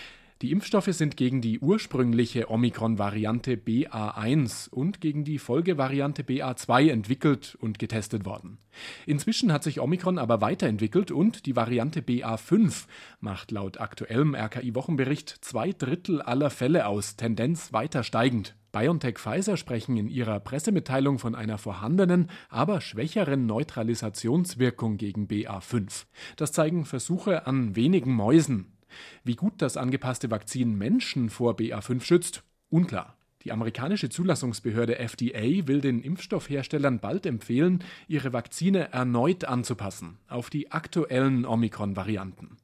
die 0.42 0.52
Impfstoffe 0.52 0.88
sind 0.92 1.18
gegen 1.18 1.42
die 1.42 1.58
ursprüngliche 1.58 2.50
Omikron-Variante 2.50 3.56
BA1 3.56 4.70
und 4.70 5.02
gegen 5.02 5.22
die 5.22 5.38
Folgevariante 5.38 6.22
BA2 6.22 6.88
entwickelt 6.88 7.58
und 7.60 7.78
getestet 7.78 8.24
worden. 8.24 8.56
Inzwischen 9.04 9.52
hat 9.52 9.62
sich 9.62 9.80
Omikron 9.80 10.16
aber 10.16 10.40
weiterentwickelt 10.40 11.10
und 11.10 11.44
die 11.44 11.56
Variante 11.56 12.00
BA5 12.00 12.86
macht 13.20 13.50
laut 13.50 13.80
aktuellem 13.80 14.34
RKI-Wochenbericht 14.34 15.28
zwei 15.42 15.72
Drittel 15.72 16.22
aller 16.22 16.48
Fälle 16.48 16.86
aus, 16.86 17.16
Tendenz 17.16 17.74
weiter 17.74 18.02
steigend. 18.02 18.54
BioNTech 18.72 19.18
Pfizer 19.18 19.56
sprechen 19.56 19.96
in 19.96 20.08
ihrer 20.08 20.40
Pressemitteilung 20.40 21.18
von 21.18 21.34
einer 21.34 21.58
vorhandenen, 21.58 22.30
aber 22.48 22.80
schwächeren 22.80 23.46
Neutralisationswirkung 23.46 24.96
gegen 24.96 25.26
BA5. 25.26 26.06
Das 26.36 26.52
zeigen 26.52 26.84
Versuche 26.84 27.46
an 27.46 27.76
wenigen 27.76 28.14
Mäusen. 28.14 28.76
Wie 29.24 29.36
gut 29.36 29.54
das 29.58 29.76
angepasste 29.76 30.30
Vakzin 30.30 30.76
Menschen 30.76 31.30
vor 31.30 31.54
BA5 31.54 32.02
schützt, 32.02 32.42
unklar. 32.68 33.16
Die 33.42 33.52
amerikanische 33.52 34.10
Zulassungsbehörde 34.10 34.98
FDA 34.98 35.66
will 35.66 35.80
den 35.80 36.02
Impfstoffherstellern 36.02 37.00
bald 37.00 37.24
empfehlen, 37.24 37.82
ihre 38.06 38.32
Vakzine 38.34 38.92
erneut 38.92 39.46
anzupassen 39.46 40.18
auf 40.28 40.50
die 40.50 40.72
aktuellen 40.72 41.46
Omikron-Varianten. 41.46 42.58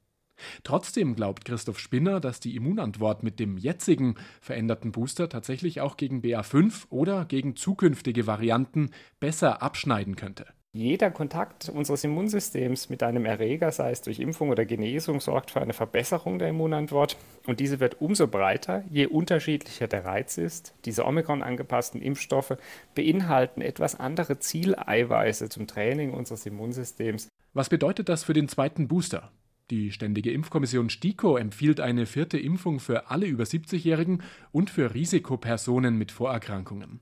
Trotzdem 0.63 1.15
glaubt 1.15 1.45
Christoph 1.45 1.79
Spinner, 1.79 2.21
dass 2.21 2.41
die 2.41 2.57
Immunantwort 2.57 3.23
mit 3.23 3.41
dem 3.41 3.57
jetzigen 3.59 4.17
veränderten 4.41 4.93
Booster 4.93 5.29
tatsächlich 5.29 5.81
auch 5.81 5.97
gegen 5.97 6.21
BA5 6.21 6.87
oder 6.91 7.25
gegen 7.25 7.57
zukünftige 7.57 8.27
Varianten 8.27 8.91
besser 9.21 9.63
abschneiden 9.63 10.17
könnte. 10.17 10.47
Jeder 10.77 11.11
Kontakt 11.11 11.71
unseres 11.71 12.05
Immunsystems 12.05 12.91
mit 12.91 13.03
einem 13.03 13.25
Erreger, 13.25 13.73
sei 13.73 13.93
es 13.93 14.03
durch 14.03 14.21
Impfung 14.21 14.51
oder 14.51 14.67
Genesung, 14.67 15.21
sorgt 15.21 15.51
für 15.51 15.63
eine 15.63 15.73
Verbesserung 15.73 16.39
der 16.39 16.51
Immunantwort. 16.51 17.17
Und 17.47 17.61
diese 17.61 17.81
wird 17.81 18.03
umso 18.03 18.27
breiter, 18.27 18.85
je 18.91 19.07
unterschiedlicher 19.07 19.87
der 19.87 20.05
Reiz 20.05 20.37
ist. 20.37 20.75
Diese 20.85 21.07
Omikron 21.07 21.43
angepassten 21.43 22.03
Impfstoffe 22.03 22.59
beinhalten 22.95 23.63
etwas 23.63 23.99
andere 23.99 24.39
Zieleiweiße 24.39 25.49
zum 25.49 25.67
Training 25.67 26.13
unseres 26.13 26.45
Immunsystems. 26.45 27.29
Was 27.55 27.71
bedeutet 27.71 28.11
das 28.11 28.25
für 28.25 28.35
den 28.35 28.47
zweiten 28.47 28.87
Booster? 28.87 29.33
Die 29.71 29.91
Ständige 29.91 30.31
Impfkommission 30.31 30.91
STIKO 30.91 31.37
empfiehlt 31.37 31.81
eine 31.81 32.07
vierte 32.07 32.39
Impfung 32.39 32.79
für 32.79 33.11
alle 33.11 33.27
über 33.27 33.43
70-Jährigen 33.43 34.23
und 34.53 34.71
für 34.71 34.95
Risikopersonen 34.95 35.99
mit 35.99 36.13
Vorerkrankungen. 36.13 37.01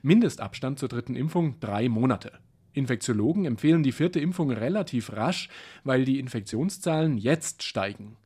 Mindestabstand 0.00 0.78
zur 0.78 0.88
dritten 0.88 1.14
Impfung 1.14 1.60
drei 1.60 1.90
Monate. 1.90 2.32
Infektiologen 2.72 3.44
empfehlen 3.44 3.82
die 3.82 3.92
vierte 3.92 4.18
Impfung 4.18 4.50
relativ 4.50 5.12
rasch, 5.12 5.50
weil 5.84 6.06
die 6.06 6.18
Infektionszahlen 6.18 7.18
jetzt 7.18 7.62
steigen. 7.62 8.16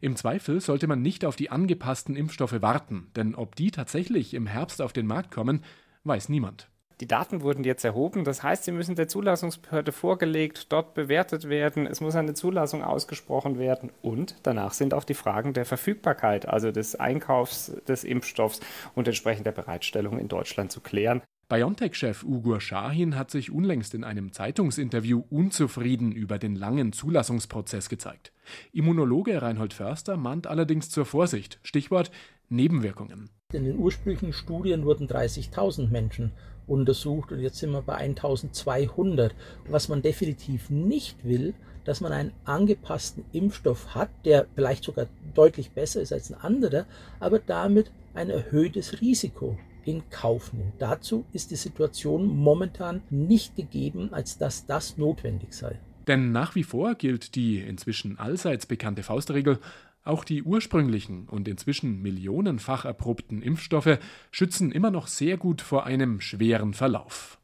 Im 0.00 0.14
Zweifel 0.14 0.60
sollte 0.60 0.86
man 0.86 1.02
nicht 1.02 1.24
auf 1.24 1.34
die 1.34 1.50
angepassten 1.50 2.14
Impfstoffe 2.14 2.62
warten, 2.62 3.08
denn 3.16 3.34
ob 3.34 3.56
die 3.56 3.72
tatsächlich 3.72 4.32
im 4.34 4.46
Herbst 4.46 4.80
auf 4.80 4.92
den 4.92 5.06
Markt 5.06 5.32
kommen, 5.32 5.64
weiß 6.04 6.28
niemand. 6.28 6.70
Die 7.00 7.06
Daten 7.06 7.40
wurden 7.40 7.64
jetzt 7.64 7.82
erhoben, 7.82 8.24
das 8.24 8.42
heißt, 8.42 8.64
sie 8.64 8.72
müssen 8.72 8.94
der 8.94 9.08
Zulassungsbehörde 9.08 9.90
vorgelegt, 9.90 10.70
dort 10.70 10.92
bewertet 10.92 11.48
werden, 11.48 11.86
es 11.86 12.02
muss 12.02 12.14
eine 12.14 12.34
Zulassung 12.34 12.84
ausgesprochen 12.84 13.58
werden 13.58 13.90
und 14.02 14.36
danach 14.42 14.74
sind 14.74 14.92
auch 14.92 15.04
die 15.04 15.14
Fragen 15.14 15.54
der 15.54 15.64
Verfügbarkeit, 15.64 16.46
also 16.46 16.70
des 16.70 16.96
Einkaufs 16.96 17.72
des 17.88 18.04
Impfstoffs 18.04 18.60
und 18.94 19.08
entsprechend 19.08 19.46
der 19.46 19.52
Bereitstellung 19.52 20.18
in 20.18 20.28
Deutschland 20.28 20.72
zu 20.72 20.80
klären. 20.80 21.22
BioNTech-Chef 21.48 22.22
Ugur 22.22 22.60
Shahin 22.60 23.16
hat 23.16 23.30
sich 23.30 23.50
unlängst 23.50 23.94
in 23.94 24.04
einem 24.04 24.32
Zeitungsinterview 24.32 25.24
unzufrieden 25.30 26.12
über 26.12 26.38
den 26.38 26.54
langen 26.54 26.92
Zulassungsprozess 26.92 27.88
gezeigt. 27.88 28.32
Immunologe 28.72 29.40
Reinhold 29.40 29.72
Förster 29.72 30.16
mahnt 30.16 30.46
allerdings 30.46 30.90
zur 30.90 31.06
Vorsicht. 31.06 31.58
Stichwort 31.62 32.12
Nebenwirkungen. 32.50 33.30
In 33.52 33.64
den 33.64 33.78
ursprünglichen 33.78 34.32
Studien 34.32 34.84
wurden 34.84 35.08
30.000 35.08 35.90
Menschen 35.90 36.32
untersucht 36.70 37.32
und 37.32 37.40
jetzt 37.40 37.58
sind 37.58 37.72
wir 37.72 37.82
bei 37.82 37.96
1200. 37.96 39.34
Was 39.68 39.88
man 39.88 40.02
definitiv 40.02 40.70
nicht 40.70 41.24
will, 41.24 41.54
dass 41.84 42.00
man 42.00 42.12
einen 42.12 42.32
angepassten 42.44 43.24
Impfstoff 43.32 43.94
hat, 43.94 44.10
der 44.24 44.46
vielleicht 44.54 44.84
sogar 44.84 45.06
deutlich 45.34 45.70
besser 45.72 46.00
ist 46.00 46.12
als 46.12 46.30
ein 46.30 46.40
anderer, 46.40 46.86
aber 47.18 47.38
damit 47.38 47.90
ein 48.14 48.30
erhöhtes 48.30 49.00
Risiko 49.00 49.58
in 49.84 50.02
Kauf 50.10 50.52
nimmt. 50.52 50.74
Dazu 50.78 51.24
ist 51.32 51.50
die 51.50 51.56
Situation 51.56 52.26
momentan 52.26 53.02
nicht 53.10 53.56
gegeben, 53.56 54.12
als 54.12 54.38
dass 54.38 54.66
das 54.66 54.98
notwendig 54.98 55.52
sei. 55.54 55.78
Denn 56.06 56.32
nach 56.32 56.54
wie 56.54 56.64
vor 56.64 56.94
gilt 56.94 57.34
die 57.34 57.58
inzwischen 57.58 58.18
allseits 58.18 58.66
bekannte 58.66 59.02
Faustregel, 59.02 59.58
auch 60.04 60.24
die 60.24 60.42
ursprünglichen 60.42 61.28
und 61.28 61.46
inzwischen 61.48 62.00
millionenfach 62.00 62.84
erprobten 62.84 63.42
Impfstoffe 63.42 63.98
schützen 64.30 64.72
immer 64.72 64.90
noch 64.90 65.06
sehr 65.06 65.36
gut 65.36 65.60
vor 65.60 65.84
einem 65.84 66.20
schweren 66.20 66.74
Verlauf. 66.74 67.38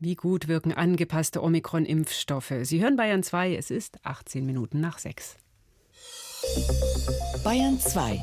Wie 0.00 0.16
gut 0.16 0.48
wirken 0.48 0.72
angepasste 0.72 1.42
Omikron-Impfstoffe? 1.42 2.52
Sie 2.62 2.82
hören 2.82 2.96
Bayern 2.96 3.22
2, 3.22 3.54
es 3.54 3.70
ist 3.70 4.04
18 4.04 4.44
Minuten 4.44 4.80
nach 4.80 4.98
6. 4.98 5.36
Bayern 7.42 7.80
2. 7.80 8.22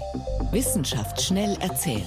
Wissenschaft 0.51 1.21
schnell 1.21 1.57
erzählt. 1.59 2.03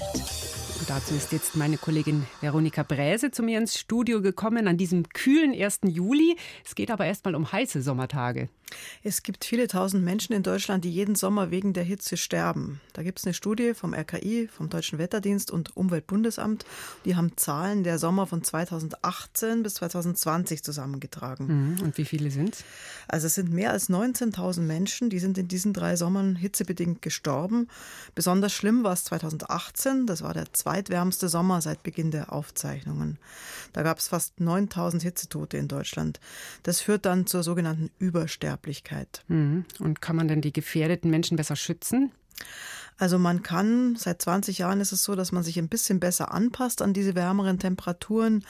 Und 0.78 0.90
dazu 0.90 1.14
ist 1.14 1.33
jetzt 1.33 1.57
meine 1.57 1.78
Kollegin 1.78 2.26
Veronika 2.40 2.83
Bräse 2.83 3.31
zu 3.31 3.43
mir 3.43 3.59
ins 3.59 3.78
Studio 3.78 4.21
gekommen 4.21 4.69
an 4.69 4.76
diesem 4.76 5.09
kühlen 5.09 5.52
1. 5.52 5.81
Juli. 5.87 6.37
Es 6.64 6.75
geht 6.75 6.90
aber 6.90 7.07
erstmal 7.07 7.35
um 7.35 7.50
heiße 7.50 7.83
Sommertage. 7.83 8.49
Es 9.02 9.23
gibt 9.23 9.45
viele 9.45 9.69
tausend 9.69 10.04
Menschen 10.04 10.33
in 10.33 10.43
Deutschland, 10.43 10.85
die 10.85 10.90
jeden 10.90 11.14
Sommer 11.14 11.50
wegen 11.50 11.73
der 11.73 11.85
Hitze 11.85 12.16
sterben. 12.16 12.81
Da 12.93 13.02
gibt 13.02 13.19
es 13.19 13.25
eine 13.25 13.35
Studie 13.35 13.75
vom 13.75 13.95
RKI, 13.95 14.49
vom 14.49 14.69
Deutschen 14.71 14.99
Wetterdienst 14.99 15.50
und 15.50 15.76
Umweltbundesamt. 15.76 16.64
Die 17.04 17.16
haben 17.16 17.37
Zahlen 17.37 17.85
der 17.85 17.99
Sommer 17.99 18.26
von 18.26 18.43
2018 18.43 19.62
bis 19.62 19.75
2020 19.75 20.62
zusammengetragen. 20.62 21.75
Mhm. 21.75 21.81
Und 21.83 21.99
wie 21.99 22.04
viele 22.04 22.31
sind 22.31 22.54
es? 22.54 22.64
Also 23.09 23.26
es 23.26 23.35
sind 23.35 23.52
mehr 23.52 23.71
als 23.71 23.90
19.000 23.90 24.61
Menschen, 24.61 25.11
die 25.11 25.19
sind 25.19 25.38
in 25.38 25.49
diesen 25.49 25.73
drei 25.73 25.97
Sommern 25.97 26.37
hitzebedingt 26.37 27.02
gestorben. 27.02 27.69
Besonders 28.14 28.52
schlimm 28.52 28.85
war 28.85 28.93
es 28.93 29.04
2018. 29.04 30.07
Das 30.07 30.23
war 30.23 30.35
der 30.35 30.52
zweitwärmste 30.52 31.28
Sommer 31.28 31.61
seit 31.61 31.83
Beginn 31.83 32.11
der 32.11 32.33
Aufzeichnungen. 32.33 33.19
Da 33.73 33.83
gab 33.83 33.99
es 33.99 34.09
fast 34.09 34.38
9.000 34.40 35.02
Hitzetote 35.02 35.57
in 35.57 35.69
Deutschland. 35.69 36.21
Das 36.62 36.81
führt 36.81 37.04
dann 37.04 37.26
zur 37.26 37.43
sogenannten 37.43 37.90
Übersterblichkeit. 37.99 38.63
Sterblichkeit. 38.64 39.23
Mhm. 39.28 39.64
Und 39.78 40.00
kann 40.00 40.16
man 40.16 40.28
denn 40.28 40.40
die 40.40 40.52
gefährdeten 40.52 41.11
Menschen 41.11 41.37
besser 41.37 41.56
schützen? 41.56 42.12
Also 42.97 43.18
man 43.18 43.42
kann, 43.42 43.97
seit 43.97 44.23
20 44.23 44.59
Jahren 44.59 44.80
ist 44.80 44.92
es 44.92 45.04
so, 45.04 45.14
dass 45.16 45.33
man 45.33 45.42
sich 45.42 45.59
ein 45.59 45.68
bisschen 45.68 46.00
besser 46.00 46.33
anpasst 46.33 46.80
an 46.80 46.92
diese 46.92 47.14
wärmeren 47.14 47.59
Temperaturen. 47.59 48.44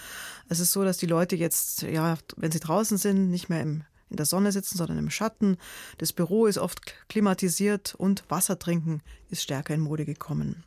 Es 0.48 0.60
ist 0.60 0.72
so, 0.72 0.84
dass 0.84 0.98
die 0.98 1.06
Leute 1.06 1.34
jetzt, 1.34 1.82
ja, 1.82 2.18
wenn 2.36 2.52
sie 2.52 2.60
draußen 2.60 2.98
sind, 2.98 3.30
nicht 3.30 3.48
mehr 3.48 3.62
im, 3.62 3.84
in 4.10 4.16
der 4.16 4.26
Sonne 4.26 4.52
sitzen, 4.52 4.76
sondern 4.76 4.98
im 4.98 5.10
Schatten. 5.10 5.56
Das 5.98 6.12
Büro 6.12 6.46
ist 6.46 6.58
oft 6.58 6.80
klimatisiert 7.08 7.94
und 7.94 8.24
Wasser 8.28 8.58
trinken 8.58 9.00
ist 9.30 9.42
stärker 9.42 9.74
in 9.74 9.80
Mode 9.80 10.04
gekommen. 10.04 10.62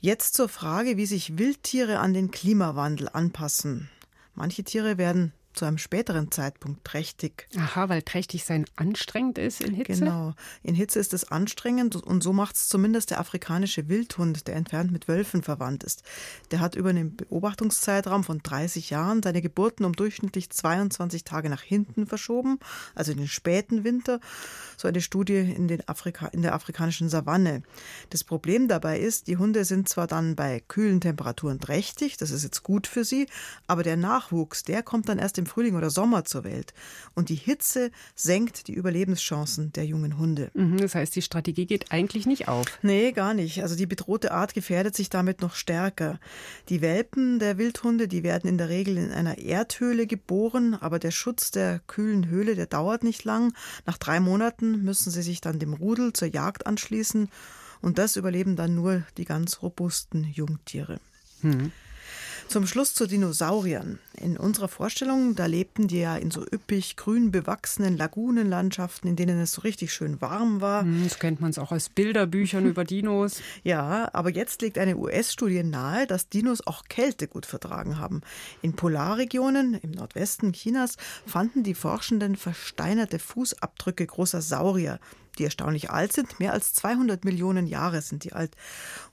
Jetzt 0.00 0.34
zur 0.34 0.48
Frage, 0.48 0.96
wie 0.96 1.06
sich 1.06 1.38
Wildtiere 1.38 2.00
an 2.00 2.14
den 2.14 2.30
Klimawandel 2.30 3.08
anpassen. 3.12 3.90
Manche 4.34 4.64
Tiere 4.64 4.98
werden 4.98 5.32
zu 5.52 5.64
einem 5.64 5.78
späteren 5.78 6.30
Zeitpunkt 6.30 6.84
trächtig. 6.84 7.48
Aha, 7.56 7.88
weil 7.88 8.02
trächtig 8.02 8.44
sein 8.44 8.66
anstrengend 8.76 9.38
ist 9.38 9.60
in 9.60 9.74
Hitze? 9.74 9.92
Genau. 9.92 10.34
In 10.62 10.74
Hitze 10.74 10.98
ist 10.98 11.12
es 11.12 11.30
anstrengend 11.30 11.96
und 11.96 12.22
so 12.22 12.32
macht 12.32 12.54
es 12.56 12.68
zumindest 12.68 13.10
der 13.10 13.20
afrikanische 13.20 13.88
Wildhund, 13.88 14.46
der 14.46 14.56
entfernt 14.56 14.92
mit 14.92 15.08
Wölfen 15.08 15.42
verwandt 15.42 15.82
ist. 15.82 16.02
Der 16.50 16.60
hat 16.60 16.76
über 16.76 16.90
einen 16.90 17.16
Beobachtungszeitraum 17.16 18.22
von 18.22 18.38
30 18.38 18.90
Jahren 18.90 19.22
seine 19.22 19.42
Geburten 19.42 19.84
um 19.84 19.92
durchschnittlich 19.92 20.50
22 20.50 21.24
Tage 21.24 21.50
nach 21.50 21.62
hinten 21.62 22.06
verschoben, 22.06 22.58
also 22.94 23.10
in 23.10 23.18
den 23.18 23.28
späten 23.28 23.82
Winter. 23.82 24.20
So 24.76 24.86
eine 24.86 25.00
Studie 25.00 25.38
in, 25.38 25.66
den 25.68 25.86
Afrika, 25.88 26.26
in 26.28 26.42
der 26.42 26.54
afrikanischen 26.54 27.08
Savanne. 27.08 27.62
Das 28.10 28.24
Problem 28.24 28.68
dabei 28.68 29.00
ist, 29.00 29.26
die 29.26 29.36
Hunde 29.36 29.64
sind 29.64 29.88
zwar 29.88 30.06
dann 30.06 30.36
bei 30.36 30.60
kühlen 30.68 31.00
Temperaturen 31.00 31.58
trächtig, 31.58 32.16
das 32.16 32.30
ist 32.30 32.44
jetzt 32.44 32.62
gut 32.62 32.86
für 32.86 33.04
sie, 33.04 33.26
aber 33.66 33.82
der 33.82 33.96
Nachwuchs, 33.96 34.62
der 34.62 34.82
kommt 34.82 35.08
dann 35.08 35.18
erst 35.18 35.39
dem 35.40 35.46
Frühling 35.46 35.76
oder 35.76 35.90
Sommer 35.90 36.24
zur 36.24 36.44
Welt. 36.44 36.74
Und 37.14 37.28
die 37.28 37.34
Hitze 37.34 37.90
senkt 38.14 38.68
die 38.68 38.74
Überlebenschancen 38.74 39.72
der 39.72 39.86
jungen 39.86 40.18
Hunde. 40.18 40.50
Mhm, 40.54 40.78
das 40.78 40.94
heißt, 40.94 41.16
die 41.16 41.22
Strategie 41.22 41.66
geht 41.66 41.92
eigentlich 41.92 42.26
nicht 42.26 42.48
auf. 42.48 42.66
Nee, 42.82 43.12
gar 43.12 43.34
nicht. 43.34 43.62
Also 43.62 43.74
die 43.74 43.86
bedrohte 43.86 44.32
Art 44.32 44.54
gefährdet 44.54 44.94
sich 44.94 45.10
damit 45.10 45.40
noch 45.40 45.54
stärker. 45.54 46.20
Die 46.68 46.80
Welpen 46.80 47.38
der 47.38 47.58
Wildhunde, 47.58 48.08
die 48.08 48.22
werden 48.22 48.48
in 48.48 48.58
der 48.58 48.68
Regel 48.68 48.96
in 48.96 49.10
einer 49.10 49.38
Erdhöhle 49.38 50.06
geboren, 50.06 50.74
aber 50.74 50.98
der 50.98 51.10
Schutz 51.10 51.50
der 51.50 51.80
kühlen 51.86 52.28
Höhle, 52.28 52.54
der 52.54 52.66
dauert 52.66 53.02
nicht 53.02 53.24
lang. 53.24 53.52
Nach 53.86 53.98
drei 53.98 54.20
Monaten 54.20 54.82
müssen 54.84 55.10
sie 55.10 55.22
sich 55.22 55.40
dann 55.40 55.58
dem 55.58 55.72
Rudel 55.72 56.12
zur 56.12 56.28
Jagd 56.28 56.66
anschließen 56.66 57.28
und 57.80 57.98
das 57.98 58.16
überleben 58.16 58.56
dann 58.56 58.74
nur 58.74 59.02
die 59.16 59.24
ganz 59.24 59.62
robusten 59.62 60.24
Jungtiere. 60.24 61.00
Hm. 61.40 61.72
Zum 62.48 62.66
Schluss 62.66 62.94
zu 62.94 63.06
Dinosauriern. 63.06 64.00
In 64.20 64.36
unserer 64.36 64.68
Vorstellung, 64.68 65.34
da 65.34 65.46
lebten 65.46 65.88
die 65.88 66.00
ja 66.00 66.14
in 66.16 66.30
so 66.30 66.42
üppig 66.42 66.96
grün 66.96 67.30
bewachsenen 67.30 67.96
Lagunenlandschaften, 67.96 69.08
in 69.08 69.16
denen 69.16 69.40
es 69.40 69.52
so 69.52 69.62
richtig 69.62 69.94
schön 69.94 70.20
warm 70.20 70.60
war. 70.60 70.82
Hm, 70.82 71.04
das 71.04 71.18
kennt 71.18 71.40
man 71.40 71.56
auch 71.56 71.72
aus 71.72 71.88
Bilderbüchern 71.88 72.66
über 72.66 72.84
Dinos. 72.84 73.40
Ja, 73.62 74.08
aber 74.12 74.30
jetzt 74.30 74.62
legt 74.62 74.78
eine 74.78 74.96
US-Studie 74.96 75.62
nahe, 75.62 76.06
dass 76.06 76.28
Dinos 76.28 76.66
auch 76.66 76.84
Kälte 76.84 77.28
gut 77.28 77.46
vertragen 77.46 77.98
haben. 77.98 78.22
In 78.62 78.74
Polarregionen 78.74 79.74
im 79.74 79.90
Nordwesten 79.90 80.52
Chinas 80.52 80.96
fanden 81.26 81.62
die 81.62 81.74
Forschenden 81.74 82.36
versteinerte 82.36 83.18
Fußabdrücke 83.18 84.06
großer 84.06 84.40
Saurier 84.40 84.98
die 85.38 85.44
erstaunlich 85.44 85.90
alt 85.90 86.12
sind. 86.12 86.38
Mehr 86.40 86.52
als 86.52 86.74
200 86.74 87.24
Millionen 87.24 87.66
Jahre 87.66 88.02
sind 88.02 88.24
die 88.24 88.32
alt. 88.32 88.56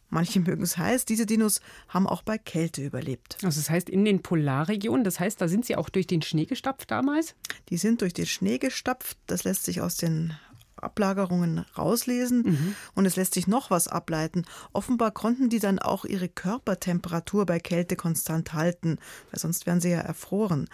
Manche 0.10 0.40
mögen 0.40 0.64
es 0.64 0.78
heiß, 0.78 1.04
diese 1.04 1.26
Dinos 1.26 1.60
haben 1.90 2.08
auch 2.08 2.22
bei 2.22 2.38
Kälte 2.38 2.82
überlebt. 2.82 3.38
Also 3.44 3.60
das 3.60 3.70
heißt 3.70 3.90
in 3.90 4.06
den 4.06 4.22
Polarregionen, 4.22 4.97
das 5.04 5.20
heißt, 5.20 5.40
da 5.42 5.48
sind 5.48 5.66
sie 5.66 5.76
auch 5.76 5.90
durch 5.90 6.08
den 6.08 6.22
Schnee 6.22 6.46
gestapft 6.46 6.92
damals? 6.92 7.36
Die 7.70 7.78
sind 7.78 8.02
durch 8.02 8.14
den 8.14 8.26
Schnee 8.26 8.58
gestapft, 8.58 9.18
das 9.28 9.44
lässt 9.44 9.66
sich 9.66 9.82
aus 9.82 9.98
den 9.98 10.34
Ablagerungen 10.82 11.66
rauslesen 11.78 12.44
mhm. 12.44 12.76
und 12.96 13.06
es 13.06 13.16
lässt 13.16 13.34
sich 13.34 13.48
noch 13.48 13.72
was 13.72 13.88
ableiten. 13.88 14.46
Offenbar 14.74 15.12
konnten 15.12 15.50
die 15.50 15.60
dann 15.60 15.80
auch 15.80 16.06
ihre 16.06 16.30
Körpertemperatur 16.30 17.46
bei 17.46 17.60
Kälte 17.60 17.96
konstant 17.96 18.54
halten, 18.54 19.00
weil 19.32 19.40
sonst 19.40 19.66
wären 19.66 19.82
sie 19.82 19.90
ja 19.90 20.00
erfroren. 20.00 20.70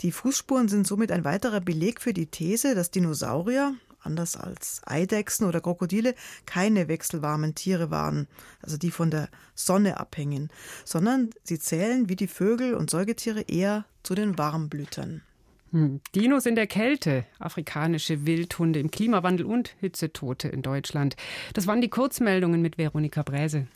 Die 0.00 0.12
Fußspuren 0.12 0.68
sind 0.68 0.86
somit 0.86 1.12
ein 1.12 1.24
weiterer 1.24 1.60
Beleg 1.60 2.00
für 2.00 2.12
die 2.12 2.26
These, 2.26 2.74
dass 2.74 2.90
Dinosaurier, 2.90 3.74
anders 4.08 4.36
als 4.36 4.80
Eidechsen 4.86 5.46
oder 5.46 5.60
Krokodile, 5.60 6.14
keine 6.46 6.88
wechselwarmen 6.88 7.54
Tiere 7.54 7.90
waren, 7.90 8.26
also 8.62 8.78
die 8.78 8.90
von 8.90 9.10
der 9.10 9.28
Sonne 9.54 10.00
abhängen, 10.00 10.48
sondern 10.84 11.30
sie 11.44 11.58
zählen 11.58 12.08
wie 12.08 12.16
die 12.16 12.26
Vögel 12.26 12.74
und 12.74 12.88
Säugetiere 12.88 13.42
eher 13.42 13.84
zu 14.02 14.14
den 14.14 14.38
Warmblütern. 14.38 15.20
Hm. 15.72 16.00
Dinos 16.14 16.46
in 16.46 16.54
der 16.54 16.66
Kälte, 16.66 17.26
afrikanische 17.38 18.24
Wildhunde 18.24 18.80
im 18.80 18.90
Klimawandel 18.90 19.44
und 19.44 19.74
Hitzetote 19.80 20.48
in 20.48 20.62
Deutschland. 20.62 21.14
Das 21.52 21.66
waren 21.66 21.82
die 21.82 21.90
Kurzmeldungen 21.90 22.62
mit 22.62 22.78
Veronika 22.78 23.22
Bräse. 23.22 23.66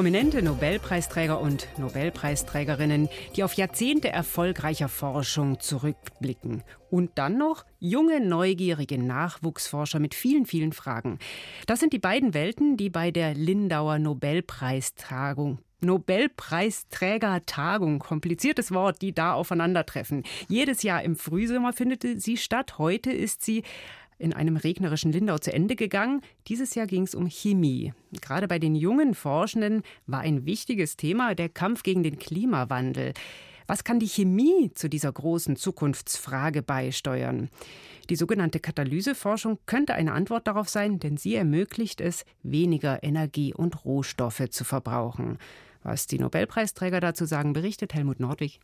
Prominente 0.00 0.40
Nobelpreisträger 0.40 1.42
und 1.42 1.68
Nobelpreisträgerinnen, 1.76 3.10
die 3.36 3.44
auf 3.44 3.52
Jahrzehnte 3.52 4.08
erfolgreicher 4.08 4.88
Forschung 4.88 5.60
zurückblicken. 5.60 6.62
Und 6.88 7.18
dann 7.18 7.36
noch 7.36 7.66
junge, 7.80 8.22
neugierige 8.22 8.96
Nachwuchsforscher 8.96 9.98
mit 9.98 10.14
vielen, 10.14 10.46
vielen 10.46 10.72
Fragen. 10.72 11.18
Das 11.66 11.80
sind 11.80 11.92
die 11.92 11.98
beiden 11.98 12.32
Welten, 12.32 12.78
die 12.78 12.88
bei 12.88 13.10
der 13.10 13.34
Lindauer 13.34 13.98
Nobelpreistagung 13.98 15.58
Nobelpreisträgertagung, 15.82 18.00
kompliziertes 18.00 18.72
Wort, 18.72 19.00
die 19.02 19.14
da 19.14 19.34
aufeinandertreffen. 19.34 20.22
Jedes 20.48 20.82
Jahr 20.82 21.02
im 21.02 21.16
Frühsommer 21.16 21.72
findet 21.72 22.22
sie 22.22 22.36
statt. 22.36 22.78
Heute 22.78 23.10
ist 23.10 23.42
sie 23.42 23.64
in 24.20 24.32
einem 24.32 24.56
regnerischen 24.56 25.12
Lindau 25.12 25.38
zu 25.38 25.52
Ende 25.52 25.76
gegangen. 25.76 26.20
Dieses 26.48 26.74
Jahr 26.74 26.86
ging 26.86 27.02
es 27.02 27.14
um 27.14 27.26
Chemie. 27.26 27.92
Gerade 28.20 28.46
bei 28.48 28.58
den 28.58 28.74
jungen 28.74 29.14
Forschenden 29.14 29.82
war 30.06 30.20
ein 30.20 30.46
wichtiges 30.46 30.96
Thema 30.96 31.34
der 31.34 31.48
Kampf 31.48 31.82
gegen 31.82 32.02
den 32.02 32.18
Klimawandel. 32.18 33.14
Was 33.66 33.84
kann 33.84 34.00
die 34.00 34.08
Chemie 34.08 34.72
zu 34.74 34.88
dieser 34.88 35.12
großen 35.12 35.54
Zukunftsfrage 35.54 36.60
beisteuern? 36.60 37.50
Die 38.08 38.16
sogenannte 38.16 38.58
Katalyseforschung 38.58 39.58
könnte 39.66 39.94
eine 39.94 40.12
Antwort 40.12 40.48
darauf 40.48 40.68
sein, 40.68 40.98
denn 40.98 41.16
sie 41.16 41.36
ermöglicht 41.36 42.00
es, 42.00 42.24
weniger 42.42 43.04
Energie 43.04 43.54
und 43.54 43.84
Rohstoffe 43.84 44.50
zu 44.50 44.64
verbrauchen. 44.64 45.38
Was 45.84 46.08
die 46.08 46.18
Nobelpreisträger 46.18 46.98
dazu 46.98 47.24
sagen, 47.26 47.52
berichtet 47.52 47.94
Helmut 47.94 48.18
Nordwig. 48.18 48.58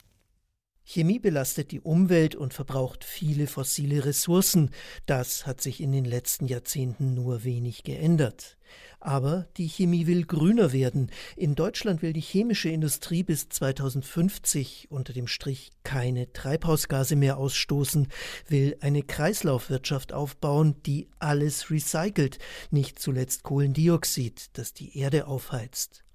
Chemie 0.88 1.18
belastet 1.18 1.72
die 1.72 1.80
Umwelt 1.80 2.36
und 2.36 2.54
verbraucht 2.54 3.02
viele 3.02 3.48
fossile 3.48 4.04
Ressourcen. 4.04 4.70
Das 5.04 5.44
hat 5.44 5.60
sich 5.60 5.80
in 5.80 5.90
den 5.90 6.04
letzten 6.04 6.46
Jahrzehnten 6.46 7.12
nur 7.12 7.42
wenig 7.42 7.82
geändert. 7.82 8.56
Aber 9.00 9.48
die 9.56 9.66
Chemie 9.66 10.06
will 10.06 10.24
grüner 10.24 10.72
werden. 10.72 11.10
In 11.34 11.56
Deutschland 11.56 12.02
will 12.02 12.12
die 12.12 12.20
chemische 12.20 12.68
Industrie 12.68 13.24
bis 13.24 13.48
2050 13.48 14.86
unter 14.88 15.12
dem 15.12 15.26
Strich 15.26 15.72
keine 15.82 16.32
Treibhausgase 16.32 17.16
mehr 17.16 17.36
ausstoßen, 17.36 18.06
will 18.46 18.76
eine 18.80 19.02
Kreislaufwirtschaft 19.02 20.12
aufbauen, 20.12 20.80
die 20.86 21.08
alles 21.18 21.68
recycelt, 21.68 22.38
nicht 22.70 23.00
zuletzt 23.00 23.42
Kohlendioxid, 23.42 24.50
das 24.52 24.72
die 24.72 24.96
Erde 24.96 25.26
aufheizt. 25.26 26.05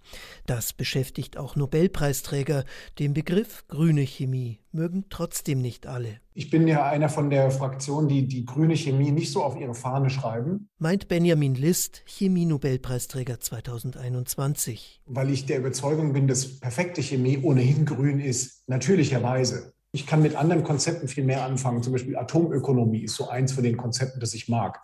Das 0.45 0.73
beschäftigt 0.73 1.37
auch 1.37 1.55
Nobelpreisträger. 1.55 2.65
Den 2.99 3.13
Begriff 3.13 3.65
grüne 3.67 4.01
Chemie 4.01 4.59
mögen 4.71 5.05
trotzdem 5.09 5.61
nicht 5.61 5.87
alle. 5.87 6.19
Ich 6.33 6.49
bin 6.49 6.67
ja 6.67 6.85
einer 6.85 7.09
von 7.09 7.29
der 7.29 7.51
Fraktion, 7.51 8.07
die 8.07 8.27
die 8.27 8.45
grüne 8.45 8.75
Chemie 8.75 9.11
nicht 9.11 9.31
so 9.31 9.43
auf 9.43 9.59
ihre 9.59 9.75
Fahne 9.75 10.09
schreiben. 10.09 10.69
Meint 10.77 11.07
Benjamin 11.07 11.55
List, 11.55 12.03
Chemie-Nobelpreisträger 12.05 13.39
2021. 13.39 15.01
Weil 15.05 15.29
ich 15.29 15.45
der 15.45 15.59
Überzeugung 15.59 16.13
bin, 16.13 16.27
dass 16.27 16.59
perfekte 16.59 17.01
Chemie 17.01 17.39
ohnehin 17.41 17.85
grün 17.85 18.19
ist, 18.19 18.67
natürlicherweise. 18.67 19.73
Ich 19.91 20.07
kann 20.07 20.21
mit 20.21 20.35
anderen 20.35 20.63
Konzepten 20.63 21.09
viel 21.09 21.25
mehr 21.25 21.43
anfangen. 21.43 21.83
Zum 21.83 21.91
Beispiel 21.91 22.15
Atomökonomie 22.15 23.03
ist 23.03 23.15
so 23.15 23.27
eins 23.27 23.51
von 23.51 23.63
den 23.63 23.75
Konzepten, 23.75 24.21
das 24.21 24.33
ich 24.33 24.47
mag. 24.47 24.79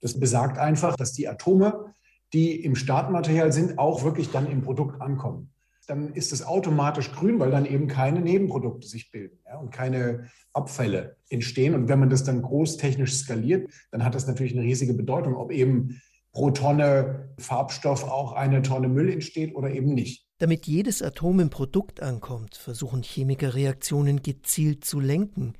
Das 0.00 0.18
besagt 0.18 0.58
einfach, 0.58 0.96
dass 0.96 1.12
die 1.12 1.28
Atome 1.28 1.94
die 2.32 2.64
im 2.64 2.74
Startmaterial 2.74 3.52
sind, 3.52 3.78
auch 3.78 4.04
wirklich 4.04 4.30
dann 4.30 4.50
im 4.50 4.62
Produkt 4.62 5.00
ankommen. 5.00 5.50
Dann 5.86 6.12
ist 6.14 6.32
es 6.32 6.46
automatisch 6.46 7.12
grün, 7.12 7.40
weil 7.40 7.50
dann 7.50 7.66
eben 7.66 7.88
keine 7.88 8.20
Nebenprodukte 8.20 8.86
sich 8.86 9.10
bilden 9.10 9.38
ja, 9.46 9.58
und 9.58 9.70
keine 9.70 10.28
Abfälle 10.52 11.16
entstehen. 11.28 11.74
Und 11.74 11.88
wenn 11.88 11.98
man 11.98 12.08
das 12.08 12.24
dann 12.24 12.40
großtechnisch 12.40 13.14
skaliert, 13.14 13.68
dann 13.90 14.04
hat 14.04 14.14
das 14.14 14.26
natürlich 14.26 14.52
eine 14.52 14.62
riesige 14.62 14.94
Bedeutung, 14.94 15.34
ob 15.34 15.50
eben 15.50 16.00
pro 16.32 16.50
Tonne 16.50 17.34
Farbstoff 17.38 18.04
auch 18.04 18.32
eine 18.32 18.62
Tonne 18.62 18.88
Müll 18.88 19.12
entsteht 19.12 19.54
oder 19.54 19.70
eben 19.70 19.92
nicht. 19.92 20.26
Damit 20.42 20.66
jedes 20.66 21.02
Atom 21.02 21.38
im 21.38 21.50
Produkt 21.50 22.02
ankommt, 22.02 22.56
versuchen 22.56 23.04
Chemiker 23.04 23.54
Reaktionen 23.54 24.24
gezielt 24.24 24.84
zu 24.84 24.98
lenken. 24.98 25.54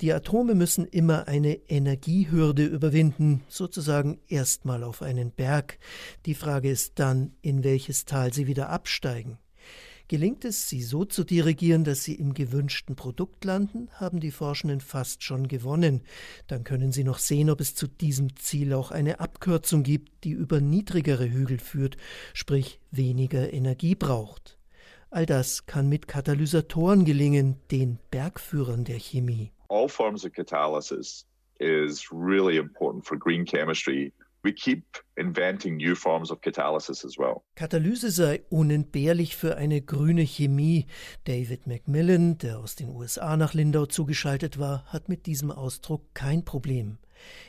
Die 0.00 0.12
Atome 0.12 0.54
müssen 0.54 0.84
immer 0.84 1.26
eine 1.26 1.54
Energiehürde 1.68 2.64
überwinden, 2.64 3.42
sozusagen 3.48 4.20
erstmal 4.28 4.84
auf 4.84 5.02
einen 5.02 5.32
Berg. 5.32 5.80
Die 6.24 6.36
Frage 6.36 6.70
ist 6.70 7.00
dann, 7.00 7.32
in 7.42 7.64
welches 7.64 8.04
Tal 8.04 8.32
sie 8.32 8.46
wieder 8.46 8.68
absteigen. 8.68 9.38
Gelingt 10.08 10.46
es, 10.46 10.70
sie 10.70 10.82
so 10.82 11.04
zu 11.04 11.22
dirigieren, 11.22 11.84
dass 11.84 12.02
sie 12.02 12.14
im 12.14 12.32
gewünschten 12.32 12.96
Produkt 12.96 13.44
landen, 13.44 13.90
haben 13.92 14.20
die 14.20 14.30
Forschenden 14.30 14.80
fast 14.80 15.22
schon 15.22 15.48
gewonnen. 15.48 16.00
Dann 16.46 16.64
können 16.64 16.92
sie 16.92 17.04
noch 17.04 17.18
sehen, 17.18 17.50
ob 17.50 17.60
es 17.60 17.74
zu 17.74 17.86
diesem 17.86 18.34
Ziel 18.36 18.72
auch 18.72 18.90
eine 18.90 19.20
Abkürzung 19.20 19.82
gibt, 19.82 20.24
die 20.24 20.30
über 20.30 20.62
niedrigere 20.62 21.30
Hügel 21.30 21.58
führt, 21.58 21.98
sprich 22.32 22.80
weniger 22.90 23.52
Energie 23.52 23.94
braucht. 23.94 24.58
All 25.10 25.26
das 25.26 25.66
kann 25.66 25.90
mit 25.90 26.08
Katalysatoren 26.08 27.04
gelingen, 27.04 27.56
den 27.70 27.98
Bergführern 28.10 28.84
der 28.84 28.98
Chemie. 28.98 29.52
All 29.68 29.90
forms 29.90 30.24
of 30.24 30.32
catalysis 30.32 31.26
is 31.60 32.10
really 32.10 32.56
important 32.56 33.06
for 33.06 33.18
green 33.18 33.44
chemistry 33.44 34.12
we 34.42 34.52
keep 34.52 34.84
inventing 35.16 35.76
new 35.76 35.94
forms 35.94 36.30
of 36.30 36.40
catalysis 36.40 37.04
as 37.04 37.18
well. 37.18 37.44
Katalyse 37.56 38.10
sei 38.10 38.42
unentbehrlich 38.50 39.36
für 39.36 39.56
eine 39.56 39.82
grüne 39.82 40.22
Chemie. 40.22 40.86
David 41.24 41.66
Macmillan, 41.66 42.38
der 42.38 42.58
aus 42.58 42.76
den 42.76 42.88
USA 42.88 43.36
nach 43.36 43.54
Lindau 43.54 43.86
zugeschaltet 43.86 44.58
war, 44.58 44.84
hat 44.86 45.08
mit 45.08 45.26
diesem 45.26 45.50
Ausdruck 45.50 46.14
kein 46.14 46.44
Problem. 46.44 46.98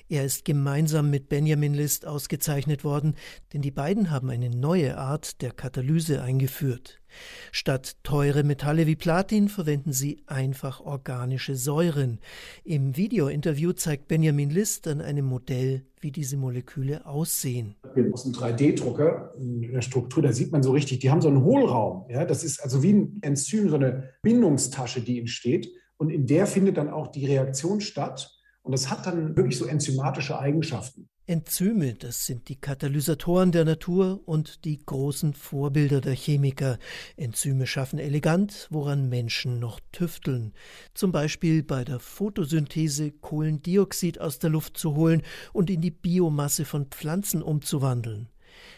Er 0.07 0.25
ist 0.25 0.45
gemeinsam 0.45 1.09
mit 1.09 1.29
Benjamin 1.29 1.73
List 1.73 2.05
ausgezeichnet 2.05 2.83
worden, 2.83 3.15
denn 3.53 3.61
die 3.61 3.71
beiden 3.71 4.11
haben 4.11 4.29
eine 4.29 4.49
neue 4.49 4.97
Art 4.97 5.41
der 5.41 5.51
Katalyse 5.51 6.21
eingeführt. 6.21 6.99
Statt 7.51 7.97
teure 8.03 8.43
Metalle 8.43 8.87
wie 8.87 8.95
Platin 8.95 9.49
verwenden 9.49 9.93
sie 9.93 10.21
einfach 10.27 10.81
organische 10.81 11.55
Säuren. 11.55 12.19
Im 12.63 12.95
Videointerview 12.95 13.73
zeigt 13.73 14.07
Benjamin 14.07 14.49
List 14.49 14.87
an 14.87 15.01
einem 15.01 15.25
Modell, 15.25 15.85
wie 15.99 16.11
diese 16.11 16.37
Moleküle 16.37 17.05
aussehen. 17.05 17.75
Aus 18.13 18.25
einem 18.25 18.35
3D-Drucker 18.35 19.33
in 19.37 19.73
der 19.73 19.81
Struktur, 19.81 20.23
da 20.23 20.31
sieht 20.31 20.51
man 20.51 20.63
so 20.63 20.71
richtig, 20.71 20.99
die 20.99 21.09
haben 21.09 21.21
so 21.21 21.27
einen 21.27 21.43
Hohlraum. 21.43 22.05
Ja? 22.09 22.25
Das 22.25 22.43
ist 22.43 22.61
also 22.63 22.83
wie 22.83 22.93
ein 22.93 23.19
Enzym, 23.21 23.69
so 23.69 23.75
eine 23.75 24.13
Bindungstasche, 24.21 25.01
die 25.01 25.19
entsteht. 25.19 25.69
Und 25.97 26.09
in 26.09 26.25
der 26.25 26.47
findet 26.47 26.77
dann 26.77 26.89
auch 26.89 27.07
die 27.07 27.25
Reaktion 27.25 27.81
statt. 27.81 28.38
Und 28.69 28.73
das 28.73 28.91
hat 28.91 29.07
dann 29.07 29.35
wirklich 29.35 29.57
so 29.57 29.65
enzymatische 29.65 30.37
Eigenschaften. 30.37 31.09
Enzyme, 31.25 31.95
das 31.95 32.27
sind 32.27 32.49
die 32.49 32.55
Katalysatoren 32.55 33.51
der 33.51 33.65
Natur 33.65 34.21
und 34.25 34.63
die 34.63 34.85
großen 34.85 35.33
Vorbilder 35.33 36.01
der 36.01 36.13
Chemiker. 36.13 36.77
Enzyme 37.17 37.65
schaffen 37.65 37.97
elegant, 37.97 38.67
woran 38.69 39.09
Menschen 39.09 39.57
noch 39.57 39.79
tüfteln. 39.91 40.53
Zum 40.93 41.11
Beispiel 41.11 41.63
bei 41.63 41.83
der 41.83 41.99
Photosynthese 41.99 43.09
Kohlendioxid 43.09 44.21
aus 44.21 44.37
der 44.37 44.51
Luft 44.51 44.77
zu 44.77 44.93
holen 44.93 45.23
und 45.51 45.71
in 45.71 45.81
die 45.81 45.89
Biomasse 45.89 46.63
von 46.63 46.85
Pflanzen 46.91 47.41
umzuwandeln. 47.41 48.29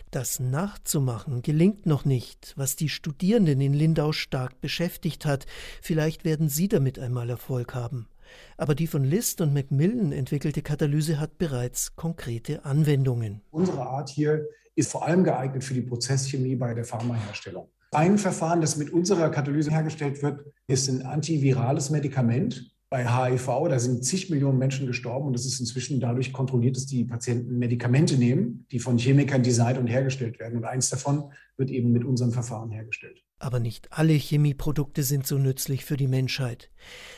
Das 0.10 0.40
nachzumachen 0.40 1.42
gelingt 1.42 1.86
noch 1.86 2.06
nicht, 2.06 2.54
was 2.56 2.78
die 2.78 2.88
Studierenden 2.88 3.60
in 3.60 3.74
Lindau 3.74 4.14
stark 4.14 4.62
beschäftigt 4.62 5.26
hat. 5.26 5.48
Vielleicht 5.82 6.24
werden 6.24 6.48
sie 6.48 6.70
damit 6.70 6.98
einmal 6.98 7.30
Erfolg 7.30 7.76
haben. 7.76 8.08
Aber 8.58 8.76
die 8.76 8.88
von 8.88 9.04
List 9.04 9.42
und 9.42 9.54
Macmillan 9.54 10.12
entwickelte 10.12 10.62
Katalyse 10.62 11.20
hat 11.20 11.38
bereits 11.38 11.96
konkrete 11.96 12.66
Anwendungen. 12.66 13.42
Unsere 13.52 13.82
Art 13.82 14.10
hier 14.10 14.46
ist 14.76 14.92
vor 14.92 15.06
allem 15.06 15.24
geeignet 15.24 15.64
für 15.64 15.74
die 15.74 15.82
Prozesschemie 15.82 16.56
bei 16.56 16.74
der 16.74 16.86
Pharmaherstellung. 16.86 17.70
Ein 17.92 18.18
Verfahren, 18.18 18.62
das 18.62 18.78
mit 18.78 18.92
unserer 18.92 19.30
Katalyse 19.30 19.72
hergestellt 19.72 20.24
wird, 20.24 20.46
ist 20.68 20.88
ein 20.90 21.02
antivirales 21.02 21.90
Medikament 21.90 22.71
bei 22.92 23.08
HIV, 23.08 23.70
da 23.70 23.80
sind 23.80 24.04
zig 24.04 24.30
Millionen 24.30 24.58
Menschen 24.58 24.86
gestorben 24.86 25.26
und 25.26 25.34
es 25.34 25.46
ist 25.46 25.62
inzwischen 25.62 26.02
dadurch 26.02 26.34
kontrolliert, 26.34 26.76
dass 26.76 26.86
die 26.86 27.06
Patienten 27.06 27.58
Medikamente 27.58 28.18
nehmen, 28.18 28.66
die 28.70 28.80
von 28.80 28.98
Chemikern 28.98 29.44
designt 29.44 29.78
und 29.78 29.88
hergestellt 29.88 30.40
werden. 30.40 30.58
Und 30.58 30.66
eins 30.66 30.90
davon 30.90 31.32
wird 31.56 31.72
eben 31.72 31.94
mit 31.94 32.04
unserem 32.04 32.34
Verfahren 32.34 32.70
hergestellt. 32.70 33.24
Aber 33.40 33.62
nicht 33.62 33.88
alle 33.94 34.12
Chemieprodukte 34.12 35.04
sind 35.04 35.26
so 35.26 35.38
nützlich 35.38 35.86
für 35.86 35.96
die 35.96 36.10
Menschheit. 36.10 36.70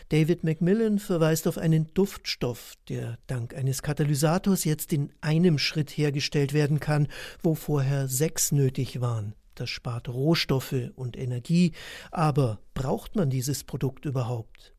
David 0.09 0.43
Macmillan 0.43 0.99
verweist 0.99 1.47
auf 1.47 1.57
einen 1.57 1.91
Duftstoff, 1.95 2.75
der 2.87 3.17
dank 3.25 3.55
eines 3.55 3.81
Katalysators 3.81 4.65
jetzt 4.65 4.93
in 4.93 5.11
einem 5.21 5.57
Schritt 5.57 5.89
hergestellt 5.89 6.53
werden 6.53 6.79
kann, 6.79 7.07
wo 7.41 7.55
vorher 7.55 8.07
sechs 8.07 8.51
nötig 8.51 9.01
waren. 9.01 9.33
Das 9.55 9.71
spart 9.71 10.07
Rohstoffe 10.07 10.91
und 10.93 11.17
Energie, 11.17 11.71
aber 12.11 12.59
braucht 12.75 13.15
man 13.15 13.31
dieses 13.31 13.63
Produkt 13.63 14.05
überhaupt? 14.05 14.73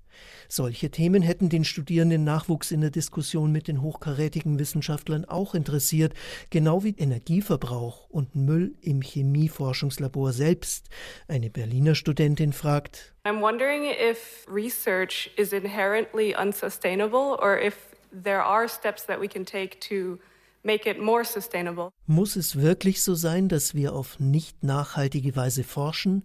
Solche 0.49 0.91
Themen 0.91 1.23
hätten 1.23 1.49
den 1.49 1.65
Studierenden 1.65 2.25
Nachwuchs 2.25 2.71
in 2.71 2.81
der 2.81 2.91
Diskussion 2.91 3.53
mit 3.53 3.69
den 3.69 3.83
hochkarätigen 3.83 4.59
Wissenschaftlern 4.59 5.25
auch 5.25 5.55
interessiert, 5.55 6.15
genau 6.51 6.85
wie 6.85 6.95
Energieverbrauch 6.97 8.09
und 8.11 8.35
Müll 8.35 8.75
im 8.81 9.01
Chemieforschungslabor 9.01 10.33
selbst. 10.33 10.89
Eine 11.29 11.51
Berliner 11.51 11.95
Studentin 11.95 12.53
fragt, 12.53 13.15
I'm 13.25 13.41
wondering 13.41 13.85
if 13.85 14.47
research 14.49 15.31
is 15.37 15.53
inherently 15.53 16.35
unsustainable 16.35 17.39
or 17.41 17.59
if 17.59 17.75
there 18.13 18.43
are 18.43 18.69
steps 18.69 19.07
that 19.07 19.21
we 19.21 19.29
can 19.29 19.45
take 19.45 19.79
to 19.81 20.19
make 20.63 20.89
it 20.89 20.99
more 20.99 21.25
sustainable. 21.25 21.91
Muss 22.07 22.37
es 22.37 22.57
wirklich 22.57 23.03
so 23.03 23.15
sein, 23.15 23.49
dass 23.49 23.75
wir 23.75 23.95
auf 23.95 24.19
nicht 24.19 24.63
nachhaltige 24.63 25.37
Weise 25.37 25.65
forschen? 25.65 26.25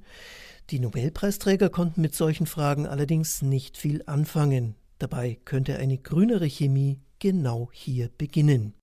Die 0.71 0.79
Nobelpreisträger 0.79 1.69
konnten 1.69 2.01
mit 2.01 2.13
solchen 2.13 2.45
Fragen 2.45 2.85
allerdings 2.85 3.41
nicht 3.41 3.77
viel 3.77 4.03
anfangen. 4.05 4.75
Dabei 4.99 5.39
könnte 5.45 5.77
eine 5.77 5.97
grünere 5.97 6.45
Chemie 6.45 6.99
genau 7.17 7.69
hier 7.71 8.09
beginnen. 8.17 8.73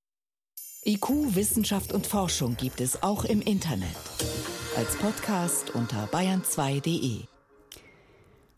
IQ, 0.85 1.35
Wissenschaft 1.35 1.93
und 1.93 2.07
Forschung 2.07 2.57
gibt 2.57 2.81
es 2.81 3.03
auch 3.03 3.25
im 3.25 3.41
Internet. 3.41 3.89
Als 4.77 4.97
Podcast 4.97 5.71
unter 5.71 6.07
bayern2.de. 6.07 7.36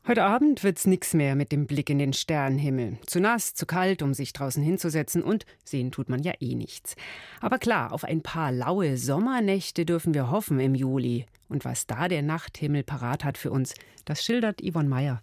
Heute 0.09 0.25
Abend 0.25 0.65
wird's 0.65 0.87
nix 0.87 1.13
mehr 1.13 1.35
mit 1.35 1.53
dem 1.53 1.67
Blick 1.67 1.91
in 1.91 1.99
den 1.99 2.15
Sternenhimmel. 2.15 2.97
Zu 3.05 3.21
nass, 3.21 3.53
zu 3.53 3.67
kalt, 3.67 4.01
um 4.01 4.15
sich 4.15 4.33
draußen 4.33 4.63
hinzusetzen 4.63 5.23
und 5.23 5.45
sehen 5.65 5.93
tut 5.93 6.09
man 6.09 6.23
ja 6.23 6.33
eh 6.41 6.55
nichts. 6.55 6.97
Aber 7.43 7.59
klar, 7.59 7.93
auf 7.93 8.05
ein 8.05 8.23
paar 8.23 8.51
laue 8.51 8.97
Sommernächte 8.97 9.85
dürfen 9.85 10.15
wir 10.15 10.31
hoffen 10.31 10.61
im 10.61 10.75
Juli. 10.75 11.27
Und 11.51 11.67
was 11.67 11.87
da 11.87 12.09
der 12.09 12.23
Nachthimmel 12.23 12.85
parat 12.85 13.23
hat 13.23 13.37
für 13.37 13.51
uns, 13.51 13.75
das 14.07 14.25
schildert 14.25 14.63
Yvonne 14.63 14.89
Meyer. 14.89 15.21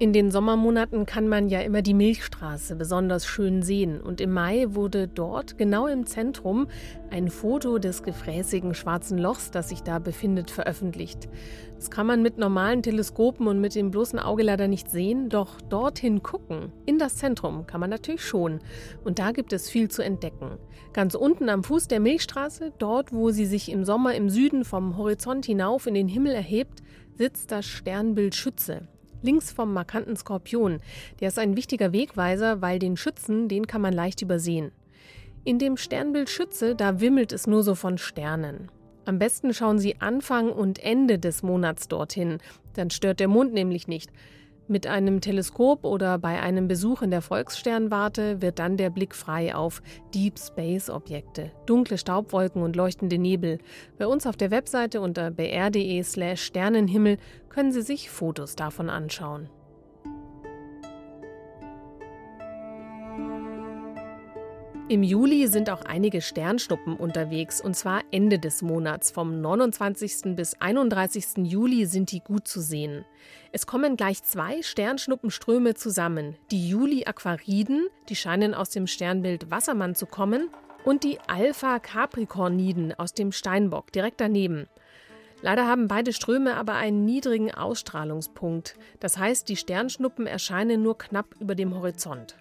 In 0.00 0.12
den 0.12 0.32
Sommermonaten 0.32 1.06
kann 1.06 1.28
man 1.28 1.48
ja 1.48 1.60
immer 1.60 1.80
die 1.80 1.94
Milchstraße 1.94 2.74
besonders 2.74 3.26
schön 3.26 3.62
sehen 3.62 4.00
und 4.00 4.20
im 4.20 4.32
Mai 4.32 4.66
wurde 4.70 5.06
dort 5.06 5.56
genau 5.56 5.86
im 5.86 6.04
Zentrum 6.04 6.66
ein 7.10 7.28
Foto 7.28 7.78
des 7.78 8.02
gefräßigen 8.02 8.74
schwarzen 8.74 9.18
Lochs, 9.18 9.52
das 9.52 9.68
sich 9.68 9.84
da 9.84 10.00
befindet, 10.00 10.50
veröffentlicht. 10.50 11.28
Das 11.76 11.92
kann 11.92 12.08
man 12.08 12.22
mit 12.22 12.38
normalen 12.38 12.82
Teleskopen 12.82 13.46
und 13.46 13.60
mit 13.60 13.76
dem 13.76 13.92
bloßen 13.92 14.18
Auge 14.18 14.42
leider 14.42 14.66
nicht 14.66 14.90
sehen, 14.90 15.28
doch 15.28 15.60
dorthin 15.60 16.24
gucken, 16.24 16.72
in 16.86 16.98
das 16.98 17.14
Zentrum, 17.14 17.64
kann 17.68 17.80
man 17.80 17.90
natürlich 17.90 18.24
schon. 18.24 18.58
Und 19.04 19.20
da 19.20 19.30
gibt 19.30 19.52
es 19.52 19.70
viel 19.70 19.88
zu 19.88 20.02
entdecken. 20.02 20.58
Ganz 20.92 21.14
unten 21.14 21.48
am 21.48 21.62
Fuß 21.62 21.86
der 21.86 22.00
Milchstraße, 22.00 22.72
dort 22.78 23.12
wo 23.12 23.30
sie 23.30 23.46
sich 23.46 23.70
im 23.70 23.84
Sommer 23.84 24.16
im 24.16 24.28
Süden 24.28 24.64
vom 24.64 24.96
Horizont 24.96 25.46
hinauf 25.46 25.86
in 25.86 25.94
den 25.94 26.08
Himmel 26.08 26.32
erhebt, 26.32 26.82
sitzt 27.16 27.52
das 27.52 27.64
Sternbild 27.64 28.34
Schütze 28.34 28.88
links 29.24 29.50
vom 29.50 29.72
markanten 29.72 30.16
Skorpion. 30.16 30.80
Der 31.20 31.28
ist 31.28 31.38
ein 31.38 31.56
wichtiger 31.56 31.92
Wegweiser, 31.92 32.62
weil 32.62 32.78
den 32.78 32.96
Schützen, 32.96 33.48
den 33.48 33.66
kann 33.66 33.80
man 33.80 33.92
leicht 33.92 34.22
übersehen. 34.22 34.70
In 35.44 35.58
dem 35.58 35.76
Sternbild 35.76 36.30
Schütze, 36.30 36.74
da 36.74 37.00
wimmelt 37.00 37.32
es 37.32 37.46
nur 37.46 37.62
so 37.62 37.74
von 37.74 37.98
Sternen. 37.98 38.70
Am 39.06 39.18
besten 39.18 39.52
schauen 39.52 39.78
Sie 39.78 40.00
Anfang 40.00 40.50
und 40.50 40.78
Ende 40.78 41.18
des 41.18 41.42
Monats 41.42 41.88
dorthin, 41.88 42.38
dann 42.74 42.90
stört 42.90 43.20
der 43.20 43.28
Mond 43.28 43.52
nämlich 43.52 43.88
nicht. 43.88 44.10
Mit 44.66 44.86
einem 44.86 45.20
Teleskop 45.20 45.84
oder 45.84 46.18
bei 46.18 46.40
einem 46.40 46.68
Besuch 46.68 47.02
in 47.02 47.10
der 47.10 47.20
Volkssternwarte 47.20 48.40
wird 48.40 48.58
dann 48.58 48.78
der 48.78 48.88
Blick 48.88 49.14
frei 49.14 49.54
auf 49.54 49.82
Deep 50.14 50.38
Space 50.38 50.88
Objekte, 50.88 51.52
dunkle 51.66 51.98
Staubwolken 51.98 52.62
und 52.62 52.74
leuchtende 52.74 53.18
Nebel. 53.18 53.58
Bei 53.98 54.06
uns 54.06 54.26
auf 54.26 54.38
der 54.38 54.50
Webseite 54.50 55.02
unter 55.02 55.30
br.de/slash 55.30 56.42
Sternenhimmel 56.42 57.18
können 57.50 57.72
Sie 57.72 57.82
sich 57.82 58.08
Fotos 58.08 58.56
davon 58.56 58.88
anschauen. 58.88 59.50
Im 64.86 65.02
Juli 65.02 65.48
sind 65.48 65.70
auch 65.70 65.80
einige 65.86 66.20
Sternschnuppen 66.20 66.96
unterwegs, 66.96 67.58
und 67.58 67.74
zwar 67.74 68.02
Ende 68.10 68.38
des 68.38 68.60
Monats. 68.60 69.10
Vom 69.10 69.40
29. 69.40 70.36
bis 70.36 70.60
31. 70.60 71.38
Juli 71.38 71.86
sind 71.86 72.12
die 72.12 72.20
gut 72.20 72.46
zu 72.46 72.60
sehen. 72.60 73.06
Es 73.50 73.66
kommen 73.66 73.96
gleich 73.96 74.22
zwei 74.22 74.60
Sternschnuppenströme 74.60 75.72
zusammen. 75.72 76.36
Die 76.50 76.68
Juli-Aquariden, 76.68 77.86
die 78.10 78.14
scheinen 78.14 78.52
aus 78.52 78.68
dem 78.68 78.86
Sternbild 78.86 79.50
Wassermann 79.50 79.94
zu 79.94 80.04
kommen, 80.04 80.50
und 80.84 81.02
die 81.02 81.18
Alpha-Capricorniden 81.28 82.92
aus 82.98 83.14
dem 83.14 83.32
Steinbock 83.32 83.90
direkt 83.90 84.20
daneben. 84.20 84.68
Leider 85.40 85.66
haben 85.66 85.88
beide 85.88 86.12
Ströme 86.12 86.56
aber 86.56 86.74
einen 86.74 87.06
niedrigen 87.06 87.54
Ausstrahlungspunkt. 87.54 88.74
Das 89.00 89.16
heißt, 89.16 89.48
die 89.48 89.56
Sternschnuppen 89.56 90.26
erscheinen 90.26 90.82
nur 90.82 90.98
knapp 90.98 91.34
über 91.40 91.54
dem 91.54 91.74
Horizont. 91.74 92.36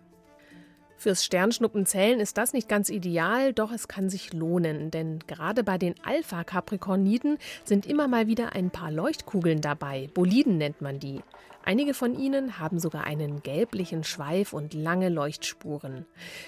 Fürs 1.03 1.25
Sternschnuppenzählen 1.25 2.21
ist 2.21 2.37
das 2.37 2.53
nicht 2.53 2.69
ganz 2.69 2.87
ideal, 2.87 3.51
doch 3.51 3.73
es 3.73 3.89
kann 3.89 4.09
sich 4.09 4.31
lohnen, 4.31 4.89
denn 4.89 5.19
gerade 5.27 5.61
bei 5.61 5.77
den 5.77 5.95
Alpha-Capricorniden 6.01 7.39
sind 7.65 7.85
immer 7.85 8.07
mal 8.07 8.27
wieder 8.27 8.53
ein 8.53 8.69
paar 8.69 8.89
Leuchtkugeln 8.89 9.59
dabei. 9.59 10.09
Boliden 10.13 10.57
nennt 10.57 10.79
man 10.79 11.01
die. 11.01 11.19
Einige 11.65 11.93
von 11.93 12.17
ihnen 12.17 12.57
haben 12.57 12.79
sogar 12.79 13.03
einen 13.03 13.43
gelblichen 13.43 14.05
Schweif 14.05 14.53
und 14.53 14.73
lange 14.73 15.09
Leuchtspuren. 15.09 16.05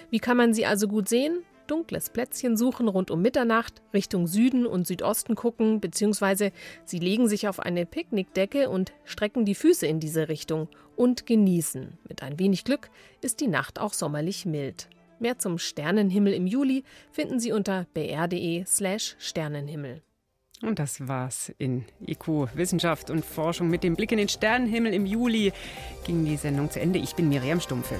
Wie 0.10 0.20
kann 0.20 0.38
man 0.38 0.54
sie 0.54 0.66
also 0.66 0.88
gut 0.88 1.10
sehen? 1.10 1.40
dunkles 1.68 2.10
Plätzchen 2.10 2.58
suchen 2.58 2.88
rund 2.88 3.12
um 3.12 3.22
Mitternacht, 3.22 3.82
Richtung 3.94 4.28
Süden 4.28 4.66
und 4.66 4.88
Südosten 4.88 5.36
gucken, 5.36 5.82
beziehungsweise 5.82 6.52
sie 6.86 7.00
legen 7.00 7.28
sich 7.28 7.48
auf 7.48 7.60
eine 7.60 7.86
Picknickdecke 7.86 8.70
und 8.70 8.94
strecken 9.04 9.46
die 9.46 9.56
Füße 9.56 9.86
in 9.88 10.00
diese 10.00 10.30
Richtung 10.30 10.70
und 10.96 11.26
genießen. 11.26 11.98
Mit 12.08 12.24
ein 12.24 12.40
wenig 12.40 12.64
Glück 12.64 12.90
ist 13.22 13.42
die 13.42 13.48
Nacht 13.48 13.80
auch 13.80 13.94
sommerlich 13.94 14.46
mild. 14.46 14.90
Mehr 15.20 15.40
zum 15.40 15.58
Sternenhimmel 15.58 16.34
im 16.34 16.48
Juli 16.48 16.84
finden 17.12 17.40
Sie 17.40 17.52
unter 17.52 17.86
br.de/slash 17.94 19.16
Sternenhimmel. 19.18 20.02
Und 20.62 20.80
das 20.80 21.08
war's 21.08 21.54
in 21.58 21.86
IQ 22.06 22.50
Wissenschaft 22.56 23.10
und 23.10 23.26
Forschung 23.26 23.70
mit 23.70 23.84
dem 23.84 23.96
Blick 23.96 24.12
in 24.12 24.18
den 24.18 24.30
Sternenhimmel 24.30 24.94
im 24.94 25.06
Juli 25.06 25.52
ging 26.06 26.26
die 26.26 26.38
Sendung 26.38 26.72
zu 26.72 26.80
Ende. 26.80 27.00
Ich 27.00 27.14
bin 27.16 27.30
Miriam 27.30 27.60
Stumpfe. 27.60 27.96